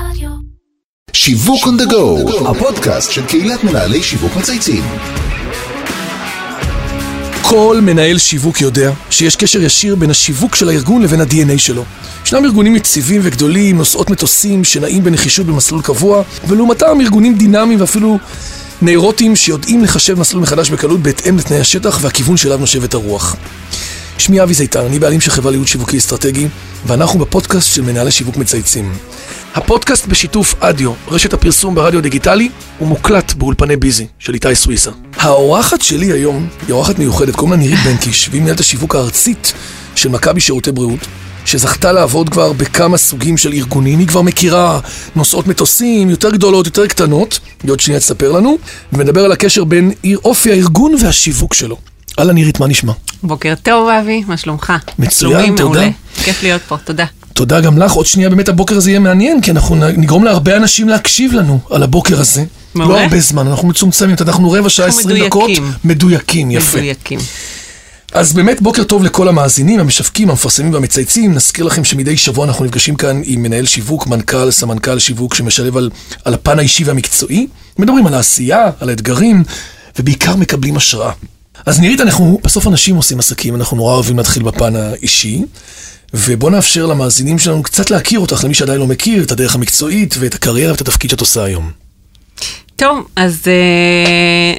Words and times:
רדיו. 0.00 0.30
שיווק 1.12 1.64
on 1.64 1.82
the 1.82 1.92
go, 1.92 2.48
הפודקאסט 2.48 3.12
של 3.12 3.26
קהילת 3.26 3.64
מנהלי 3.64 4.02
שיווק 4.02 4.36
מצייצים. 4.36 4.84
כל 7.42 7.78
מנהל 7.82 8.18
שיווק 8.18 8.60
יודע 8.60 8.92
שיש 9.10 9.36
קשר 9.36 9.62
ישיר 9.62 9.94
בין 9.94 10.10
השיווק 10.10 10.54
של 10.54 10.68
הארגון 10.68 11.02
לבין 11.02 11.20
ה-DNA 11.20 11.58
שלו. 11.58 11.84
ישנם 12.24 12.44
ארגונים 12.44 12.76
יציבים 12.76 13.20
וגדולים, 13.24 13.78
נושאות 13.78 14.10
מטוסים, 14.10 14.64
שנעים 14.64 15.04
בנחישות 15.04 15.46
במסלול 15.46 15.82
קבוע, 15.82 16.22
ולעומתם 16.48 17.00
ארגונים 17.00 17.38
דינמיים 17.38 17.80
ואפילו 17.80 18.18
ניירוטיים 18.82 19.36
שיודעים 19.36 19.84
לחשב 19.84 20.18
מסלול 20.18 20.42
מחדש 20.42 20.70
בקלות 20.70 21.00
בהתאם 21.00 21.38
לתנאי 21.38 21.60
השטח 21.60 21.98
והכיוון 22.02 22.36
שאליו 22.36 22.58
נושבת 22.58 22.94
הרוח. 22.94 23.36
שמי 24.18 24.42
אבי 24.42 24.54
זיתן, 24.54 24.80
אני 24.80 24.98
בעלים 24.98 25.20
של 25.20 25.30
חברה 25.30 25.50
לייעוד 25.50 25.68
שיווקי 25.68 25.98
אסטרטגי, 25.98 26.48
ואנחנו 26.86 27.18
בפודקאסט 27.18 27.74
של 27.74 27.82
מנהלי 27.82 28.10
שיווק 28.10 28.36
מצייצים. 28.36 28.92
הפודקאסט 29.56 30.06
בשיתוף 30.06 30.54
אדיו, 30.60 30.92
רשת 31.08 31.32
הפרסום 31.32 31.74
ברדיו 31.74 32.02
דיגיטלי, 32.02 32.48
הוא 32.78 32.88
מוקלט 32.88 33.32
באולפני 33.32 33.76
ביזי 33.76 34.06
של 34.18 34.34
איתי 34.34 34.54
סוויסה. 34.54 34.90
האורחת 35.16 35.82
שלי 35.82 36.12
היום 36.12 36.48
היא 36.66 36.72
אורחת 36.72 36.98
מיוחדת, 36.98 37.36
קוראים 37.36 37.52
לה 37.52 37.58
נירית 37.58 37.78
בנקיש, 37.84 38.28
והיא 38.28 38.42
מנהלת 38.42 38.60
השיווק 38.60 38.94
הארצית 38.94 39.52
של 39.94 40.08
מכבי 40.08 40.40
שירותי 40.40 40.72
בריאות, 40.72 41.00
שזכתה 41.44 41.92
לעבוד 41.92 42.28
כבר 42.28 42.52
בכמה 42.52 42.96
סוגים 42.96 43.36
של 43.36 43.52
ארגונים, 43.52 43.98
היא 43.98 44.08
כבר 44.08 44.22
מכירה 44.22 44.80
נושאות 45.16 45.46
מטוסים, 45.46 46.10
יותר 46.10 46.30
גדולות, 46.30 46.66
יותר 46.66 46.86
קטנות, 46.86 47.38
היא 47.62 47.70
עוד 47.70 47.80
שנייה 47.80 48.00
תספר 48.00 48.32
לנו, 48.32 48.58
ונדבר 48.92 49.24
על 49.24 49.32
הקשר 49.32 49.64
בין 49.64 49.92
אופי 50.24 50.50
הארגון 50.50 50.94
והשיווק 51.00 51.54
שלו. 51.54 51.76
אהלן 52.18 52.34
נירית, 52.34 52.60
מה 52.60 52.66
נשמע? 52.66 52.92
בוקר 53.22 53.54
טוב, 53.62 53.88
אבי, 53.88 54.24
מה 54.26 54.36
שלומך? 54.36 54.72
מצוין, 54.98 55.56
תודה. 55.56 55.62
מעולה. 55.64 55.88
כיף 56.24 56.42
להיות 56.42 56.62
פה, 56.68 56.76
תודה. 56.84 57.04
תודה 57.36 57.60
גם 57.60 57.78
לך, 57.78 57.92
עוד 57.92 58.06
שנייה 58.06 58.30
באמת 58.30 58.48
הבוקר 58.48 58.76
הזה 58.76 58.90
יהיה 58.90 59.00
מעניין, 59.00 59.40
כי 59.40 59.50
אנחנו 59.50 59.76
נגרום 59.76 60.24
להרבה 60.24 60.56
אנשים 60.56 60.88
להקשיב 60.88 61.32
לנו 61.32 61.58
על 61.70 61.82
הבוקר 61.82 62.20
הזה. 62.20 62.44
מעולה. 62.74 62.94
לא 62.94 63.02
הרבה 63.02 63.20
זמן, 63.20 63.46
אנחנו 63.46 63.68
מצומצמים, 63.68 64.16
אנחנו 64.20 64.50
רבע 64.52 64.68
שעה, 64.68 64.86
20 64.86 65.26
דקות. 65.26 65.50
מדויקים. 65.50 65.72
מדויקים, 65.84 66.50
יפה. 66.50 66.78
מדויקים. 66.78 67.18
אז 68.12 68.32
באמת 68.32 68.62
בוקר 68.62 68.84
טוב 68.84 69.04
לכל 69.04 69.28
המאזינים, 69.28 69.80
המשווקים, 69.80 70.30
המפרסמים 70.30 70.72
והמצייצים. 70.72 71.34
נזכיר 71.34 71.64
לכם 71.64 71.84
שמדי 71.84 72.16
שבוע 72.16 72.44
אנחנו 72.46 72.64
נפגשים 72.64 72.96
כאן 72.96 73.22
עם 73.24 73.42
מנהל 73.42 73.66
שיווק, 73.66 74.06
מנכ"ל, 74.06 74.50
סמנכ"ל 74.50 74.98
שיווק 74.98 75.34
שמשלב 75.34 75.76
על, 75.76 75.90
על 76.24 76.34
הפן 76.34 76.58
האישי 76.58 76.84
והמקצועי. 76.84 77.46
מדברים 77.78 78.06
על 78.06 78.14
העשייה, 78.14 78.70
על 78.80 78.88
האתגרים, 78.88 79.44
ובעיקר 79.98 80.36
מקבלים 80.36 80.76
השראה. 80.76 81.12
אז 81.66 81.80
נירית, 81.80 82.00
אנחנו 82.00 82.40
בסוף 82.44 82.66
אנשים 82.66 82.96
עושים 82.96 83.18
עסקים, 83.18 83.54
אנחנו 83.54 83.76
נורא 83.76 83.94
אוהבים 83.94 84.16
להתחיל 84.16 84.42
בפן 84.42 84.76
האישי. 84.76 85.42
ובוא 86.14 86.50
נאפשר 86.50 86.86
למאזינים 86.86 87.38
שלנו 87.38 87.62
קצת 87.62 87.90
להכיר 87.90 88.20
אותך, 88.20 88.44
למי 88.44 88.54
שעדיין 88.54 88.80
לא 88.80 88.86
מכיר, 88.86 89.22
את 89.22 89.32
הדרך 89.32 89.54
המקצועית 89.54 90.14
ואת 90.18 90.34
הקריירה 90.34 90.72
ואת 90.72 90.80
התפקיד 90.80 91.10
שאת 91.10 91.20
עושה 91.20 91.44
היום. 91.44 91.70
טוב, 92.76 93.06
אז 93.16 93.42
אה, 93.46 94.54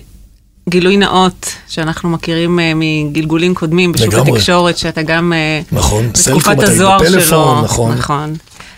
גילוי 0.70 0.98
נאות, 0.98 1.46
שאנחנו 1.68 2.10
מכירים 2.10 2.60
אה, 2.60 2.72
מגלגולים 2.76 3.54
קודמים 3.54 3.92
בשוק 3.92 4.14
לגמרי. 4.14 4.32
התקשורת, 4.32 4.78
שאתה 4.78 5.02
גם 5.02 5.34
אה, 5.34 5.62
נכון, 5.72 6.10
בתקופת 6.10 6.60
הזוהר 6.60 7.20
שלו. 7.20 7.62
נכון. 7.62 7.98
נכון. 7.98 8.34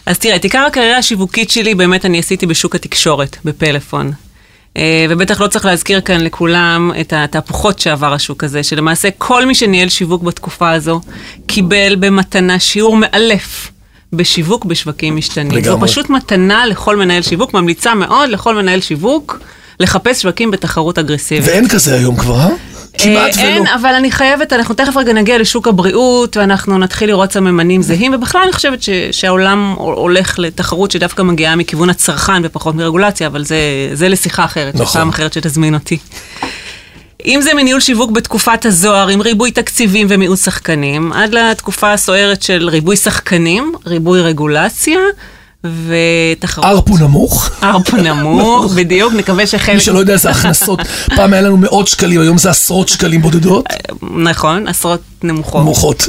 אז 0.06 0.20
תראה, 0.20 0.36
את 0.36 0.44
עיקר 0.44 0.59
הקריירה 0.67 0.97
השיווקית 0.97 1.50
שלי 1.50 1.75
באמת 1.75 2.06
אני 2.06 2.20
עשיתי 2.20 2.45
בשוק 2.45 2.75
התקשורת, 2.75 3.38
בפלאפון. 3.45 4.12
אה, 4.80 5.05
ובטח 5.09 5.41
לא 5.41 5.47
צריך 5.47 5.66
להזכיר 5.66 6.02
כאן 6.02 6.22
לכולם 6.22 6.91
את 7.02 7.13
התהפוכות 7.16 7.80
שעבר 7.80 8.13
השוק 8.13 8.44
הזה, 8.44 8.63
שלמעשה 8.63 9.09
כל 9.17 9.45
מי 9.45 9.55
שניהל 9.55 9.89
שיווק 9.89 10.23
בתקופה 10.23 10.72
הזו, 10.72 11.02
קיבל 11.47 11.95
במתנה 11.99 12.59
שיעור 12.59 12.97
מאלף 12.97 13.72
בשיווק 14.13 14.66
בשווקים 14.66 15.16
משתנים. 15.16 15.52
זו 15.52 15.57
לגמרי. 15.57 15.89
פשוט 15.89 16.09
מתנה 16.09 16.66
לכל 16.66 16.95
מנהל 16.95 17.22
שיווק, 17.22 17.53
ממליצה 17.53 17.95
מאוד 17.95 18.30
לכל 18.30 18.55
מנהל 18.55 18.81
שיווק 18.81 19.39
לחפש 19.80 20.22
שווקים 20.22 20.52
בתחרות 20.52 20.97
אגרסיבית. 20.97 21.50
ואין 21.50 21.67
כזה 21.67 21.95
היום 21.95 22.16
כבר, 22.16 22.39
אה? 22.39 22.50
כמעט 22.97 23.37
אה, 23.37 23.43
אין, 23.43 23.61
ולא. 23.61 23.75
אבל 23.75 23.94
אני 23.94 24.11
חייבת, 24.11 24.53
אנחנו 24.53 24.75
תכף 24.75 24.97
רגע 24.97 25.13
נגיע 25.13 25.38
לשוק 25.38 25.67
הבריאות, 25.67 26.38
ואנחנו 26.38 26.77
נתחיל 26.77 27.09
לראות 27.09 27.31
סממנים 27.31 27.81
זהים, 27.81 28.13
ובכלל 28.13 28.41
אני 28.44 28.53
חושבת 28.53 28.81
ש, 28.81 28.89
שהעולם 29.11 29.73
הולך 29.77 30.39
לתחרות 30.39 30.91
שדווקא 30.91 31.22
מגיעה 31.22 31.55
מכיוון 31.55 31.89
הצרכן 31.89 32.41
ופחות 32.44 32.75
מרגולציה, 32.75 33.28
אבל 33.28 33.44
זה, 33.45 33.57
זה 33.94 34.09
לשיחה 34.09 34.45
אחרת. 34.45 34.75
נכון. 34.75 35.01
פעם 35.01 35.09
אחרת 35.09 35.33
שתזמין 35.33 35.73
אותי. 35.73 35.97
אם 37.25 37.39
זה 37.41 37.53
מניהול 37.53 37.79
שיווק 37.79 38.11
בתקופת 38.11 38.66
הזוהר, 38.66 39.07
עם 39.07 39.22
ריבוי 39.22 39.51
תקציבים 39.51 40.07
ומיעוט 40.09 40.39
שחקנים, 40.39 41.13
עד 41.13 41.33
לתקופה 41.33 41.94
הסוערת 41.94 42.41
של 42.41 42.69
ריבוי 42.69 42.95
שחקנים, 42.95 43.73
ריבוי 43.85 44.22
רגולציה 44.22 44.99
ותחרות. 45.64 46.66
ארפו 46.66 46.97
נמוך. 46.97 47.50
ארפו 47.64 47.97
נמוך, 47.97 48.72
בדיוק, 48.78 49.14
נקווה 49.14 49.47
שחלק... 49.47 49.75
מי 49.75 49.81
שלא 49.81 50.00
יודע 50.00 50.18
זה 50.18 50.30
הכנסות. 50.30 50.80
פעם 51.16 51.34
היה 51.34 51.42
לנו 51.42 51.58
מאות 51.58 51.88
שקלים, 51.88 52.22
היום 52.22 52.38
זה 52.38 52.50
עשרות 52.50 52.90
שקלים 52.90 53.22
בודדות. 53.22 53.66
נכון, 54.02 54.68
עשרות 54.68 55.02
נמוכות. 55.24 55.62
נמוכות. 55.62 56.08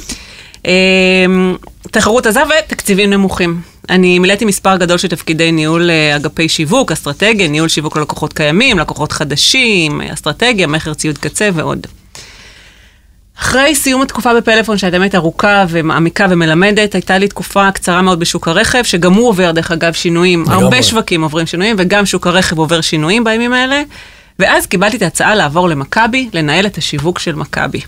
אמ, 0.64 1.56
תחרות 1.90 2.26
עזה 2.26 2.40
ותקציבים 2.42 3.10
נמוכים. 3.10 3.60
אני 3.90 4.18
מילאתי 4.18 4.44
מספר 4.44 4.76
גדול 4.76 4.98
של 4.98 5.08
תפקידי 5.08 5.52
ניהול 5.52 5.90
אה, 5.90 6.16
אגפי 6.16 6.48
שיווק, 6.48 6.92
אסטרטגיה, 6.92 7.48
ניהול 7.48 7.68
שיווק 7.68 7.96
ללקוחות 7.96 8.32
קיימים, 8.32 8.78
לקוחות 8.78 9.12
חדשים, 9.12 10.00
אסטרטגיה, 10.00 10.66
מכר 10.66 10.94
ציוד 10.94 11.18
קצה 11.18 11.48
ועוד. 11.54 11.86
אחרי 13.40 13.74
סיום 13.74 14.02
התקופה 14.02 14.34
בפלאפון, 14.34 14.78
שהייתה 14.78 14.98
באמת 14.98 15.14
ארוכה 15.14 15.64
ומעמיקה 15.68 16.26
ומלמדת, 16.30 16.94
הייתה 16.94 17.18
לי 17.18 17.28
תקופה 17.28 17.70
קצרה 17.70 18.02
מאוד 18.02 18.20
בשוק 18.20 18.48
הרכב, 18.48 18.82
שגם 18.82 19.14
הוא 19.14 19.28
עובר, 19.28 19.50
דרך 19.52 19.70
אגב, 19.70 19.92
שינויים. 19.92 20.44
הרבה 20.48 20.82
שווקים 20.82 21.22
עוברים 21.22 21.46
שינויים, 21.46 21.76
וגם 21.78 22.06
שוק 22.06 22.26
הרכב 22.26 22.58
עובר 22.58 22.80
שינויים 22.80 23.24
בימים 23.24 23.52
האלה. 23.52 23.82
ואז 24.38 24.66
קיבלתי 24.66 24.96
את 24.96 25.02
ההצעה 25.02 25.34
לעבור 25.34 25.68
למכבי, 25.68 26.28
לנהל 26.32 26.66
את 26.66 26.78
השיווק 26.78 27.18
של 27.18 27.34
מכבי. 27.34 27.80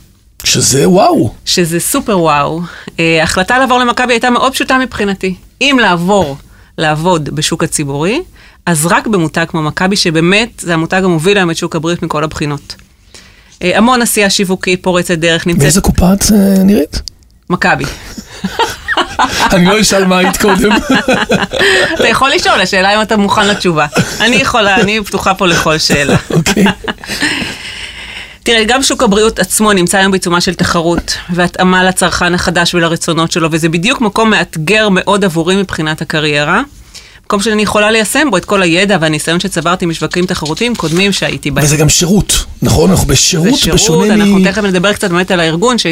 שזה 0.44 0.88
וואו. 0.88 1.34
שזה 1.44 1.80
סופר 1.80 2.18
וואו. 2.20 2.60
אה, 3.00 3.20
ההחלטה 3.20 3.58
לעבור 3.58 3.78
למכבי 3.78 4.12
הייתה 4.12 4.30
מאוד 4.30 4.52
פשוטה 4.52 4.78
מבחינתי. 4.78 5.34
אם 5.60 5.78
לעבור 5.80 6.36
לעבוד 6.78 7.28
בשוק 7.28 7.64
הציבורי, 7.64 8.22
אז 8.66 8.86
רק 8.86 9.06
במותג 9.06 9.44
כמו 9.48 9.62
מכבי, 9.62 9.96
שבאמת 9.96 10.50
זה 10.58 10.74
המותג 10.74 11.00
המוביל 11.04 11.36
היום 11.36 11.50
את 11.50 11.56
שוק 11.56 11.76
הבריאות 11.76 12.02
מכל 12.02 12.24
הבחינות. 12.24 12.74
אה, 13.62 13.78
המון 13.78 14.02
עשייה 14.02 14.30
שיווקית 14.30 14.82
פורצת 14.82 15.18
דרך, 15.18 15.46
נמצאת 15.46 15.62
מאיזה 15.62 15.80
קופה 15.80 16.12
את 16.12 16.24
אה, 16.32 16.62
נראית? 16.64 17.02
מכבי. 17.50 17.84
אני 19.52 19.66
לא 19.66 19.80
אשאל 19.80 20.04
מה 20.04 20.18
היית 20.18 20.36
קודם. 20.36 20.70
אתה 21.94 22.08
יכול 22.08 22.30
לשאול, 22.34 22.60
השאלה 22.60 22.94
אם 22.96 23.02
אתה 23.02 23.16
מוכן 23.16 23.48
לתשובה. 23.48 23.86
אני 24.20 24.36
יכולה, 24.36 24.74
אני 24.74 25.04
פתוחה 25.04 25.34
פה 25.34 25.46
לכל 25.46 25.78
שאלה. 25.78 26.16
אוקיי. 26.30 26.64
תראה, 28.44 28.64
גם 28.64 28.82
שוק 28.82 29.02
הבריאות 29.02 29.38
עצמו 29.38 29.72
נמצא 29.72 29.98
היום 29.98 30.10
בעיצומה 30.10 30.40
של 30.40 30.54
תחרות, 30.54 31.16
והתאמה 31.30 31.84
לצרכן 31.84 32.34
החדש 32.34 32.74
ולרצונות 32.74 33.32
שלו, 33.32 33.48
וזה 33.52 33.68
בדיוק 33.68 34.00
מקום 34.00 34.30
מאתגר 34.30 34.88
מאוד 34.90 35.24
עבורי 35.24 35.56
מבחינת 35.56 36.02
הקריירה. 36.02 36.62
מקום 37.32 37.42
שאני 37.42 37.62
יכולה 37.62 37.90
ליישם 37.90 38.30
בו 38.30 38.36
את 38.36 38.44
כל 38.44 38.62
הידע 38.62 38.98
והניסיון 39.00 39.40
שצברתי 39.40 39.86
משווקים 39.86 40.26
תחרותיים 40.26 40.74
קודמים 40.74 41.12
שהייתי 41.12 41.50
בהם. 41.50 41.64
וזה 41.64 41.76
גם 41.76 41.88
שירות, 41.88 42.44
נכון? 42.62 42.90
אנחנו 42.90 43.06
בשירות, 43.06 43.60
בשונה 43.74 44.14
אנחנו 44.14 44.38
מ... 44.38 44.44
תכף 44.44 44.62
נדבר 44.62 44.92
קצת 44.92 45.10
באמת 45.10 45.30
על 45.30 45.40
הארגון, 45.40 45.78
ש... 45.78 45.86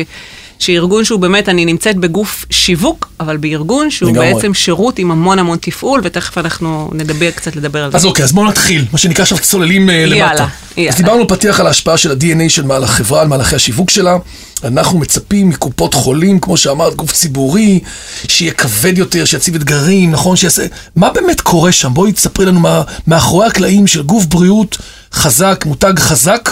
שארגון 0.60 1.04
שהוא 1.04 1.21
באמת, 1.21 1.48
אני 1.48 1.65
נמצאת 1.65 1.97
בגוף 1.97 2.44
שיווק, 2.50 3.09
אבל 3.21 3.37
בארגון 3.37 3.91
שהוא 3.91 4.10
לגמרי. 4.10 4.34
בעצם 4.34 4.54
שירות 4.54 4.98
עם 4.98 5.10
המון 5.10 5.38
המון 5.38 5.59
תפעול, 5.60 6.00
ותכף 6.04 6.38
אנחנו 6.38 6.91
נדבר 6.93 7.31
קצת 7.31 7.56
לדבר 7.56 7.84
על 7.84 7.91
זה. 7.91 7.97
אז 7.97 8.04
אוקיי, 8.04 8.25
אז 8.25 8.32
בואו 8.32 8.47
נתחיל. 8.47 8.84
מה 8.93 8.98
שנקרא 8.98 9.22
עכשיו 9.22 9.38
צוללים 9.38 9.91
אה, 9.91 10.06
למטה. 10.06 10.16
יאללה, 10.16 10.47
יאללה. 10.76 10.91
אז 10.91 10.97
דיברנו 10.97 11.28
פתיח 11.28 11.60
על 11.60 11.66
ההשפעה 11.66 11.97
של 11.97 12.10
ה-DNA 12.10 12.48
של 12.48 12.62
מעל 12.62 12.84
החברה, 12.84 13.21
על 13.21 13.28
מהלכי 13.28 13.56
השיווק 13.56 13.91
שלה. 13.91 14.16
אנחנו 14.65 14.98
מצפים 14.98 15.48
מקופות 15.48 15.94
חולים, 15.94 16.41
כמו 16.41 16.56
שאמרת, 16.56 16.94
גוף 16.94 17.12
ציבורי, 17.12 17.81
שיהיה 18.28 18.53
כבד 18.53 18.98
יותר, 18.98 19.25
שיציב 19.25 19.54
אתגרים, 19.54 20.10
נכון? 20.10 20.37
שיעשה... 20.37 20.66
מה 20.97 21.10
באמת 21.10 21.41
קורה 21.41 21.72
שם? 21.72 21.95
בואי 21.95 22.13
תספרי 22.13 22.47
לנו 22.47 22.60
מה, 22.60 22.83
מאחורי 23.06 23.47
הקלעים 23.47 23.86
של 23.86 24.03
גוף 24.03 24.24
בריאות 24.24 24.78
חזק, 25.13 25.65
מותג 25.66 25.98
חזק, 25.98 26.51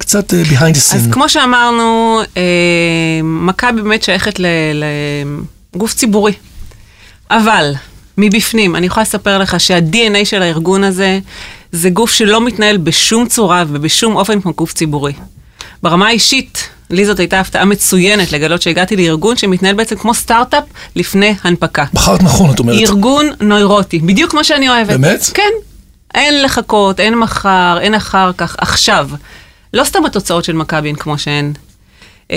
קצת 0.00 0.34
אה, 0.34 0.42
behind 0.42 0.74
the 0.74 0.94
אז 0.94 1.06
scene. 1.06 1.12
כמו 1.12 1.28
שאמרנו, 1.28 2.20
אה, 2.36 2.42
מכבי 3.22 3.82
באמת 3.82 4.02
שייכת 4.02 4.40
לגוף 5.74 5.94
ציבורי. 5.94 6.32
אבל, 7.30 7.72
מבפנים, 8.18 8.76
אני 8.76 8.86
יכולה 8.86 9.02
לספר 9.02 9.38
לך 9.38 9.60
שה-DNA 9.60 10.24
של 10.24 10.42
הארגון 10.42 10.84
הזה, 10.84 11.18
זה 11.72 11.90
גוף 11.90 12.10
שלא 12.10 12.40
מתנהל 12.40 12.76
בשום 12.76 13.28
צורה 13.28 13.64
ובשום 13.68 14.16
אופן 14.16 14.40
כמו 14.40 14.52
גוף 14.52 14.72
ציבורי. 14.72 15.12
ברמה 15.82 16.06
האישית, 16.06 16.68
לי 16.90 17.06
זאת 17.06 17.18
הייתה 17.18 17.40
הפתעה 17.40 17.64
מצוינת 17.64 18.32
לגלות 18.32 18.62
שהגעתי 18.62 18.96
לארגון 18.96 19.36
שמתנהל 19.36 19.74
בעצם 19.74 19.96
כמו 19.96 20.14
סטארט-אפ 20.14 20.64
לפני 20.96 21.34
הנפקה. 21.44 21.84
בחרת 21.94 22.22
נכון, 22.22 22.50
את 22.54 22.58
אומרת. 22.58 22.78
ארגון 22.78 23.26
נוירוטי, 23.40 23.98
בדיוק 23.98 24.30
כמו 24.30 24.44
שאני 24.44 24.68
אוהבת. 24.68 25.00
באמת? 25.00 25.30
כן. 25.34 25.50
אין 26.14 26.42
לחכות, 26.42 27.00
אין 27.00 27.18
מחר, 27.18 27.78
אין 27.80 27.94
אחר 27.94 28.30
כך, 28.36 28.56
עכשיו. 28.58 29.08
לא 29.74 29.84
סתם 29.84 30.04
התוצאות 30.04 30.44
של 30.44 30.52
מכבי 30.52 30.88
הן 30.88 30.94
כמו 30.94 31.18
שהן. 31.18 31.52
אמ, 32.30 32.36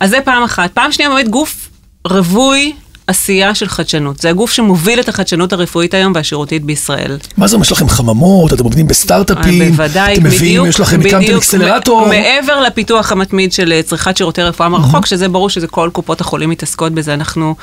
אז 0.00 0.10
זה 0.10 0.18
פעם 0.24 0.42
אחת. 0.42 0.72
פעם 0.72 0.92
שנייה 0.92 1.10
באמת 1.10 1.28
גוף 1.28 1.68
רווי 2.06 2.72
עשייה 3.06 3.54
של 3.54 3.68
חדשנות. 3.68 4.18
זה 4.18 4.30
הגוף 4.30 4.52
שמוביל 4.52 5.00
את 5.00 5.08
החדשנות 5.08 5.52
הרפואית 5.52 5.94
היום 5.94 6.12
והשירותית 6.14 6.64
בישראל. 6.64 7.18
מה 7.36 7.46
זה 7.46 7.56
אומר? 7.56 7.66
יש 7.66 7.72
לכם 7.72 7.88
חממות, 7.88 8.52
אתם 8.52 8.64
עובדים 8.64 8.86
בסטארט-אפים, 8.86 9.62
אה, 9.62 9.68
בוודאי, 9.68 10.14
אתם 10.14 10.24
מביאים, 10.24 10.60
בדיוק, 10.60 10.68
יש 10.68 10.80
לכם, 10.80 11.00
הקמתם 11.00 11.36
אקסלרטור. 11.36 12.08
מעבר 12.08 12.60
לפיתוח 12.60 13.12
המתמיד 13.12 13.52
של 13.52 13.72
אה, 13.72 13.82
צריכת 13.82 14.16
שירותי 14.16 14.42
רפואה 14.42 14.68
מרחוק, 14.68 15.06
שזה 15.06 15.28
ברור 15.28 15.50
שזה 15.50 15.66
כל 15.66 15.90
קופות 15.92 16.20
החולים 16.20 16.50
מתעסקות 16.50 16.92
בזה, 16.92 17.14
אנחנו 17.14 17.54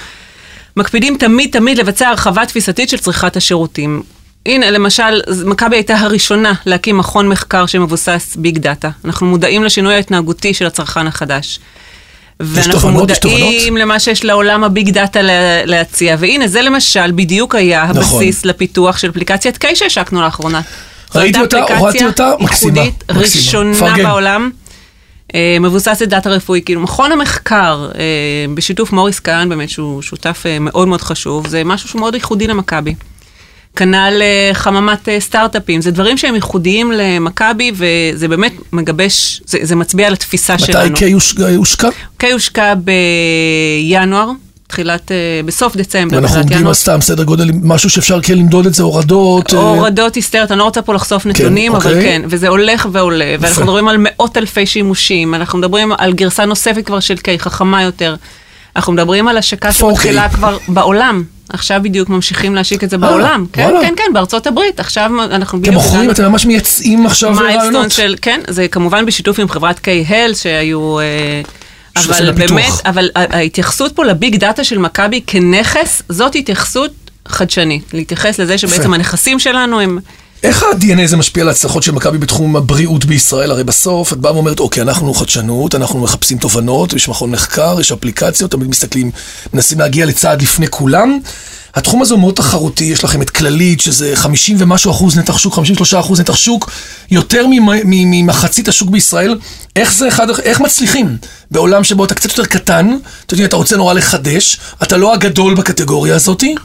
מקפידים 0.78 1.18
תמיד 1.18 1.52
תמיד 1.52 1.78
לבצע 1.78 2.10
הרחבה 2.10 2.46
תפיסתית 2.46 2.90
של 2.90 2.98
צריכת 2.98 3.38
השירותים. 3.38 4.04
הנה, 4.46 4.72
למשל, 4.72 5.22
מכבי 5.46 5.76
הייתה 5.76 5.96
הראשונה 5.96 6.54
להקים 6.66 6.98
מכון 6.98 7.28
מחקר 7.28 7.66
שמבוסס 7.66 8.36
big 8.40 8.58
data. 8.58 8.90
אנחנו 9.06 9.28
מודעים 9.28 9.64
לשינוי 9.64 9.94
ההתנהגותי 9.94 10.54
של 10.54 10.66
הצרכן 10.66 11.08
החדש. 11.08 11.60
ואנחנו 12.40 12.72
תובנות? 12.74 13.10
מודעים 13.26 13.78
למה 13.78 14.00
שיש 14.00 14.26
לעולם 14.26 14.64
ה 14.64 14.70
big 14.70 14.90
data 14.90 15.22
לה- 15.22 15.66
להציע, 15.66 16.16
והנה, 16.20 16.48
זה 16.48 16.62
למשל 16.62 17.12
בדיוק 17.12 17.56
היה 17.56 17.84
נכון. 17.90 17.98
הבסיס 17.98 18.46
לפיתוח 18.46 18.98
של 18.98 19.10
אפליקציית 19.10 19.58
קיי 19.58 19.76
שהשקנו 19.76 20.22
לאחרונה. 20.22 20.62
ראיתי 21.16 21.40
אותה, 21.40 21.58
אפליקציה 21.58 21.78
הורדתי 21.80 22.06
אותה, 22.06 22.32
מקסימה, 22.40 22.80
ייחודית, 22.82 23.04
מקסימה. 23.12 23.20
ראשונה 23.22 23.72
מפרגן. 23.72 24.04
בעולם, 24.04 24.50
אה, 25.36 25.58
מבוססת 25.60 26.08
data 26.08 26.30
רפואי. 26.30 26.62
כאילו, 26.66 26.82
מכון 26.82 27.12
המחקר, 27.12 27.90
אה, 27.96 28.02
בשיתוף 28.54 28.92
מוריס 28.92 29.20
כהן, 29.20 29.50
באמת, 29.50 29.70
שהוא 29.70 30.02
שותף 30.02 30.44
אה, 30.46 30.60
מאוד 30.60 30.88
מאוד 30.88 31.02
חשוב, 31.02 31.48
זה 31.48 31.64
משהו 31.64 31.90
שהוא 31.90 32.00
מאוד 32.00 32.14
ייחודי 32.14 32.48
למכבי. 32.48 32.96
כנ"ל 33.76 34.22
אה, 34.22 34.50
חממת 34.54 35.10
אה, 35.10 35.20
סטארט-אפים, 35.20 35.82
זה 35.82 35.92
דברים 35.92 36.18
שהם 36.18 36.36
ייחודיים 36.36 36.92
למכבי, 36.92 37.72
וזה 37.76 38.28
באמת 38.28 38.54
מגבש, 38.74 39.42
זה, 39.46 39.58
זה 39.62 39.76
מצביע 39.76 40.08
על 40.08 40.14
התפיסה 40.14 40.58
שלנו. 40.60 40.90
מתי 40.90 41.00
קיי 41.00 41.12
הוש- 41.12 41.36
הושקע? 41.56 41.90
קיי 42.18 42.32
הושקע 42.32 42.74
בינואר, 43.88 44.30
תחילת, 44.68 45.12
אה, 45.12 45.16
בסוף 45.46 45.76
דצמבר, 45.76 46.18
אנחנו 46.18 46.38
עומדים. 46.38 46.68
על 46.68 46.74
סתם 46.74 47.02
סדר 47.02 47.24
גודל, 47.24 47.50
משהו 47.64 47.90
שאפשר 47.90 48.22
כן 48.22 48.38
למדוד 48.38 48.66
את 48.66 48.74
זה, 48.74 48.84
הורדות. 48.84 49.52
הורדות 49.54 50.16
היסטריות, 50.16 50.52
אני 50.52 50.60
לא 50.60 50.64
רוצה 50.64 50.82
פה 50.82 50.94
לחשוף 50.94 51.26
נתונים, 51.26 51.76
אבל 51.76 51.88
אוקיי. 51.96 52.02
כן, 52.04 52.22
וזה 52.26 52.48
הולך 52.48 52.88
ועולה, 52.92 53.36
ואנחנו. 53.40 53.64
מדברים 53.64 53.88
על 53.88 53.96
מאות 54.00 54.38
אלפי 54.38 54.66
שימושים, 54.66 55.36
אנחנו 55.36 55.60
מדברים 55.60 55.92
על 55.98 56.14
גרסה 56.14 56.46
נוספת 56.46 56.86
כבר 56.86 57.00
של 57.00 57.18
קיי, 57.18 57.40
חכמה 57.40 57.84
יותר. 57.84 58.16
אנחנו 58.76 58.94
מדברים 58.94 59.28
על 59.28 59.38
השקה 59.38 59.70
4K. 59.70 59.74
שמתחילה 59.74 60.30
כבר 60.30 60.58
בעולם. 60.68 61.24
עכשיו 61.54 61.80
בדיוק 61.84 62.10
ממשיכים 62.10 62.56
להשיק 62.56 62.84
את 62.84 62.90
זה 62.90 62.98
בעולם. 62.98 63.46
כן. 63.54 63.70
כן, 63.82 63.94
כן, 63.98 64.14
בארצות 64.14 64.48
הברית. 64.48 64.80
עכשיו 64.80 65.12
אנחנו 65.24 65.58
אתם 65.58 65.62
בדיוק... 65.62 65.76
מוכרים, 65.76 65.96
הגענו- 66.00 66.12
אתם 66.12 66.26
ממש 66.32 66.46
מייצאים 66.46 67.06
עכשיו 67.06 67.36
רעיונות. 67.36 67.88
כן, 68.22 68.42
זה 68.48 68.68
כמובן 68.68 69.06
בשיתוף 69.06 69.40
עם 69.40 69.50
חברת 69.50 69.80
קיי-הל 69.80 70.34
שהיו... 70.34 71.00
אה, 71.00 71.42
אבל. 71.98 72.32
באמת, 72.32 72.72
אבל 72.86 73.10
ההתייחסות 73.16 73.96
פה 73.96 74.06
לביג 74.06 74.36
דאטה 74.36 74.64
של 74.64 74.78
מכבי 74.78 75.22
כנכס, 75.28 76.02
זאת 76.10 76.36
התייחסות 76.36 76.92
חדשנית. 77.28 77.84
להתייחס 77.94 78.40
לזה 78.40 78.58
שבעצם. 78.58 78.94
הנכסים 78.94 79.40
שלנו 79.40 79.80
הם... 79.80 80.00
איך 80.44 80.64
ה-DNA 80.64 81.02
הזה 81.04 81.18
משפיע 81.18 81.44
על 81.44 81.50
ההצלחות 81.50 81.84
של 81.84 81.92
מכבי 81.92 82.18
בתחום 82.18 82.56
הבריאות 82.56 83.06
בישראל? 83.06 83.52
הרי 83.52 83.64
בסוף 83.64 84.14
את 84.14 84.18
באה 84.18 84.34
ואומרת, 84.34 84.60
אוקיי, 84.60 84.84
אנחנו 84.84 85.14
חדשנות, 85.14 85.76
אנחנו 85.76 86.00
מחפשים 86.00 86.38
תובנות, 86.38 86.94
יש 86.94 87.10
מכון 87.10 87.32
מחקר, 87.32 87.78
יש 87.80 87.92
אפליקציות, 87.92 88.52
תמיד 88.52 88.68
מסתכלים, 88.68 89.12
מנסים 89.54 89.80
להגיע 89.80 90.06
לצעד 90.06 90.42
לפני 90.42 90.68
כולם. 90.68 91.20
התחום 91.76 92.02
הזה 92.02 92.14
הוא 92.14 92.22
מאוד 92.22 92.36
תחרותי, 92.36 92.84
יש 92.84 93.04
לכם 93.04 93.22
את 93.22 93.30
כללית, 93.30 93.82
שזה 93.82 94.12
50 94.16 94.58
ומשהו 94.60 94.92
אחוז 94.92 95.18
נתח 95.18 95.38
שוק, 95.38 95.54
53 95.56 95.94
אחוז 95.94 96.20
נתח 96.20 96.36
שוק, 96.36 96.72
יותר 97.12 97.46
ממחצית 97.86 98.68
השוק 98.68 98.90
בישראל. 98.90 99.38
איך 99.76 99.94
זה 99.94 100.08
אחד, 100.08 100.28
איך 100.30 100.60
מצליחים 100.60 101.18
בעולם 101.52 101.84
שבו 101.84 102.06
אתה 102.06 102.14
קצת 102.14 102.30
יותר 102.30 102.46
קטן, 102.46 102.98
אתה 103.26 103.34
יודע, 103.34 103.46
אתה 103.46 103.56
רוצה 103.56 103.78
נורא 103.78 103.94
לחדש, 103.94 104.58
אתה 104.84 104.98
לא 104.98 105.14
הגדול 105.14 105.56
בקטגוריה 105.56 106.16
הזאתי, 106.16 106.56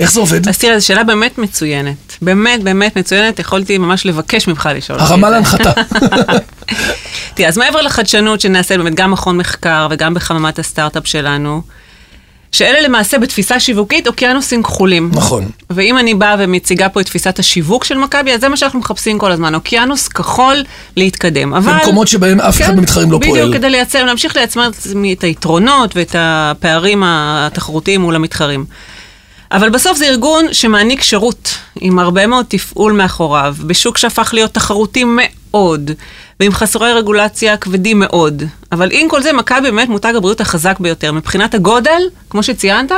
איך 0.00 0.12
זה 0.12 0.20
עובד? 0.20 0.48
אז 0.48 0.58
תראה, 0.58 0.78
זו 0.78 0.86
שאלה 0.86 1.04
באמת 1.04 1.38
מצוינת. 1.38 2.16
באמת, 2.22 2.62
באמת 2.62 2.96
מצוינת, 2.96 3.38
יכולתי 3.38 3.78
ממש 3.78 4.06
לבקש 4.06 4.48
ממך 4.48 4.68
לשאול. 4.74 4.98
הרמה. 4.98 5.30
להנחתה. 5.30 5.72
תראה, 7.34 7.48
אז 7.48 7.58
מעבר 7.58 7.82
לחדשנות 7.82 8.40
שנעשית 8.40 8.76
באמת 8.76 8.94
גם 8.94 9.10
מכון 9.10 9.36
מחקר 9.36 9.88
וגם 9.90 10.14
בחממת 10.14 10.58
הסטארט-אפ 10.58 11.06
שלנו, 11.06 11.62
שאלה 12.52 12.80
למעשה 12.80 13.18
בתפיסה 13.18 13.60
שיווקית 13.60 14.06
אוקיינוסים 14.06 14.62
כחולים. 14.62 15.10
נכון. 15.14 15.48
ואם 15.70 15.98
אני 15.98 16.14
באה 16.14 16.36
ומציגה 16.38 16.88
פה 16.88 17.00
את 17.00 17.06
תפיסת 17.06 17.38
השיווק 17.38 17.84
של 17.84 17.98
מכבי, 17.98 18.32
אז 18.32 18.40
זה 18.40 18.48
מה 18.48 18.56
שאנחנו 18.56 18.78
מחפשים 18.78 19.18
כל 19.18 19.32
הזמן, 19.32 19.54
אוקיינוס 19.54 20.08
כחול 20.08 20.64
להתקדם. 20.96 21.54
אבל... 21.54 21.72
במקומות 21.72 22.08
שבהם 22.08 22.40
אף 22.40 22.60
אחד 22.60 22.70
כן, 22.70 22.76
במתחרים 22.76 23.10
לא 23.10 23.18
בדיוק, 23.18 23.36
פועל. 23.36 23.52
כדי 23.52 23.70
לייצר, 23.70 24.04
להמשיך 24.04 24.36
לייצר 24.36 24.68
את 25.12 25.22
היתרונות 25.22 25.96
ואת 25.96 26.16
הפערים 26.18 27.02
התחרותיים 27.06 28.00
מול 28.00 28.14
המתחרים. 28.14 28.64
אבל 29.52 29.70
בסוף 29.70 29.98
זה 29.98 30.06
ארגון 30.06 30.44
שמעניק 30.52 31.02
שירות, 31.02 31.54
עם 31.80 31.98
הרבה 31.98 32.26
מאוד 32.26 32.46
תפעול 32.48 32.92
מאחוריו, 32.92 33.56
בשוק 33.66 33.98
שהפך 33.98 34.30
להיות 34.34 34.54
תחרותי 34.54 35.04
מאוד, 35.06 35.90
ועם 36.40 36.52
חסרי 36.52 36.92
רגולציה 36.92 37.56
כבדים 37.56 37.98
מאוד. 38.00 38.42
אבל 38.72 38.88
עם 38.92 39.08
כל 39.08 39.22
זה, 39.22 39.32
מכבי 39.32 39.60
באמת 39.60 39.88
מותג 39.88 40.12
הבריאות 40.16 40.40
החזק 40.40 40.80
ביותר. 40.80 41.12
מבחינת 41.12 41.54
הגודל, 41.54 42.02
כמו 42.30 42.42
שציינת, 42.42 42.92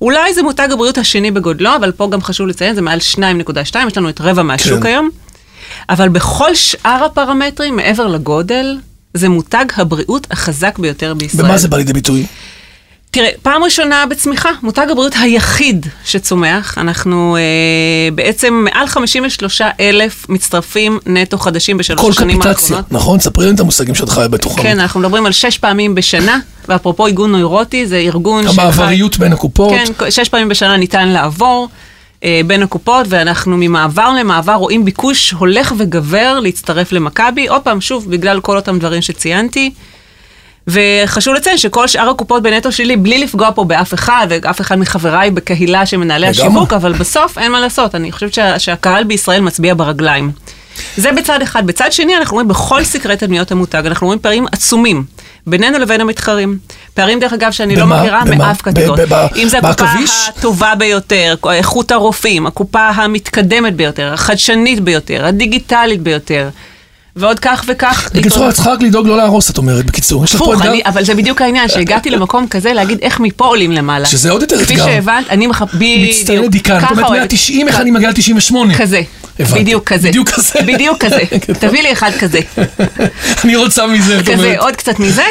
אולי 0.00 0.34
זה 0.34 0.42
מותג 0.42 0.68
הבריאות 0.72 0.98
השני 0.98 1.30
בגודלו, 1.30 1.76
אבל 1.76 1.92
פה 1.92 2.08
גם 2.12 2.22
חשוב 2.22 2.46
לציין, 2.46 2.74
זה 2.74 2.82
מעל 2.82 2.98
2.2, 3.14 3.18
יש 3.86 3.96
לנו 3.96 4.08
את 4.08 4.20
רבע 4.20 4.42
מהשוק 4.42 4.82
כן. 4.82 4.86
היום. 4.86 5.10
אבל 5.88 6.08
בכל 6.08 6.54
שאר 6.54 7.04
הפרמטרים, 7.04 7.76
מעבר 7.76 8.06
לגודל, 8.06 8.78
זה 9.14 9.28
מותג 9.28 9.64
הבריאות 9.76 10.26
החזק 10.30 10.78
ביותר 10.78 11.14
בישראל. 11.14 11.44
במה 11.44 11.58
זה 11.58 11.68
בא 11.68 11.76
לידי 11.76 11.92
ביטוי? 11.92 12.26
תראה, 13.12 13.28
פעם 13.42 13.64
ראשונה 13.64 14.06
בצמיחה, 14.06 14.50
מותג 14.62 14.86
הבריאות 14.90 15.12
היחיד 15.20 15.86
שצומח, 16.04 16.78
אנחנו 16.78 17.36
אה, 17.36 18.10
בעצם 18.14 18.64
מעל 18.64 18.86
53 18.86 19.60
אלף 19.80 20.28
מצטרפים 20.28 20.98
נטו 21.06 21.38
חדשים 21.38 21.78
בשלוש 21.78 22.00
כל 22.00 22.10
השנים 22.10 22.40
קפיטציה, 22.40 22.76
האחרונות. 22.76 22.92
נכון? 22.92 23.20
ספרי 23.20 23.46
לנו 23.46 23.54
את 23.54 23.60
המושגים 23.60 23.94
שאת 23.94 24.08
חיה 24.08 24.28
בתוכם. 24.28 24.62
כן, 24.62 24.80
אנחנו 24.80 25.00
מדברים 25.00 25.26
על 25.26 25.32
שש 25.32 25.58
פעמים 25.58 25.94
בשנה, 25.94 26.38
ואפרופו 26.68 27.06
ארגון 27.06 27.32
נוירוטי, 27.32 27.86
זה 27.86 27.96
ארגון 27.96 28.46
המעבריות 28.46 29.18
בין 29.18 29.32
הקופות. 29.32 29.70
כן, 29.70 30.10
שש 30.10 30.28
פעמים 30.28 30.48
בשנה 30.48 30.76
ניתן 30.76 31.08
לעבור 31.08 31.68
אה, 32.24 32.40
בין 32.46 32.62
הקופות, 32.62 33.06
ואנחנו 33.08 33.56
ממעבר 33.56 34.12
למעבר 34.18 34.54
רואים 34.54 34.84
ביקוש 34.84 35.30
הולך 35.30 35.74
וגבר 35.78 36.40
להצטרף 36.40 36.92
למכבי. 36.92 37.48
עוד 37.48 37.62
פעם, 37.62 37.80
שוב, 37.80 38.10
בגלל 38.10 38.40
כל 38.40 38.56
אותם 38.56 38.78
דברים 38.78 39.02
שציינתי. 39.02 39.70
וחשוב 40.68 41.34
לציין 41.34 41.58
שכל 41.58 41.88
שאר 41.88 42.08
הקופות 42.10 42.42
בנטו 42.42 42.72
שלי, 42.72 42.96
בלי 42.96 43.18
לפגוע 43.18 43.50
פה 43.54 43.64
באף 43.64 43.94
אחד, 43.94 44.26
ואף 44.30 44.60
אחד 44.60 44.78
מחבריי 44.78 45.30
בקהילה 45.30 45.86
של 45.86 45.96
מנהלי 45.96 46.26
לגמרי. 46.26 46.46
השיווק, 46.46 46.72
אבל 46.72 46.92
בסוף 46.92 47.38
אין 47.38 47.52
מה 47.52 47.60
לעשות, 47.60 47.94
אני 47.94 48.12
חושבת 48.12 48.34
שה, 48.34 48.58
שהקהל 48.58 49.04
בישראל 49.04 49.40
מצביע 49.40 49.74
ברגליים. 49.74 50.30
זה 50.96 51.12
בצד 51.12 51.42
אחד. 51.42 51.66
בצד 51.66 51.92
שני, 51.92 52.16
אנחנו 52.16 52.34
רואים 52.34 52.48
בכל 52.48 52.84
סקרי 52.84 53.16
תדמיות 53.16 53.52
המותג, 53.52 53.82
אנחנו 53.86 54.06
רואים 54.06 54.20
פערים 54.20 54.46
עצומים 54.52 55.04
בינינו 55.46 55.78
לבין 55.78 56.00
המתחרים. 56.00 56.58
פערים, 56.94 57.20
דרך 57.20 57.32
אגב, 57.32 57.50
שאני 57.52 57.76
לא 57.76 57.84
במה? 57.84 58.00
מכירה 58.00 58.24
במה? 58.24 58.36
מאף 58.36 58.62
קטגוריה. 58.62 59.06
ב- 59.08 59.26
אם 59.36 59.48
זה 59.48 59.58
הקופה 59.58 59.84
בעכביש? 59.84 60.10
הטובה 60.28 60.74
ביותר, 60.74 61.34
איכות 61.52 61.92
הרופאים, 61.92 62.46
הקופה 62.46 62.88
המתקדמת 62.88 63.74
ביותר, 63.76 64.12
החדשנית 64.12 64.80
ביותר, 64.80 65.26
הדיגיטלית 65.26 66.02
ביותר, 66.02 66.48
ועוד 67.16 67.38
כך 67.38 67.64
וכך. 67.68 68.10
בקיצור, 68.14 68.48
את 68.48 68.54
צריכה 68.54 68.72
רק 68.72 68.82
לדאוג 68.82 69.06
לא 69.06 69.16
להרוס, 69.16 69.50
את 69.50 69.58
אומרת. 69.58 69.86
בקיצור, 69.86 70.24
הפוך, 70.24 70.54
אבל 70.84 71.04
זה 71.04 71.14
בדיוק 71.14 71.42
העניין, 71.42 71.68
שהגעתי 71.68 72.10
למקום 72.10 72.48
כזה 72.48 72.72
להגיד 72.72 72.98
איך 73.02 73.20
מפה 73.20 73.44
עולים 73.46 73.72
למעלה. 73.72 74.06
שזה 74.06 74.30
עוד 74.30 74.42
יותר 74.42 74.64
כפי 74.64 74.74
אתגר. 74.74 74.84
שהבנת, 74.84 75.30
אני 75.30 75.46
מחפ... 75.46 75.74
בדיוק. 75.74 76.10
מצטיינת 76.10 76.50
דיקן. 76.50 76.80
זאת 76.80 76.90
אומרת, 76.90 77.04
אוהבת. 77.04 77.18
190, 77.18 77.68
איך 77.68 77.80
אני 77.80 77.90
מגיעה 77.90 78.12
ל-98? 78.12 78.54
כזה. 78.78 79.02
בדיוק 79.40 79.84
כזה. 79.84 80.08
בדיוק 80.08 80.28
כזה. 80.28 80.58
בדיוק 80.66 81.04
כזה. 81.04 81.20
תביא 81.60 81.82
לי 81.82 81.92
אחד 81.92 82.10
כזה. 82.20 82.40
אני 83.44 83.56
רוצה 83.56 83.86
מזה, 83.86 84.18
את 84.18 84.22
כזה, 84.22 84.32
אומרת. 84.32 84.58
עוד 84.58 84.76
קצת 84.76 84.98
מזה. 84.98 85.24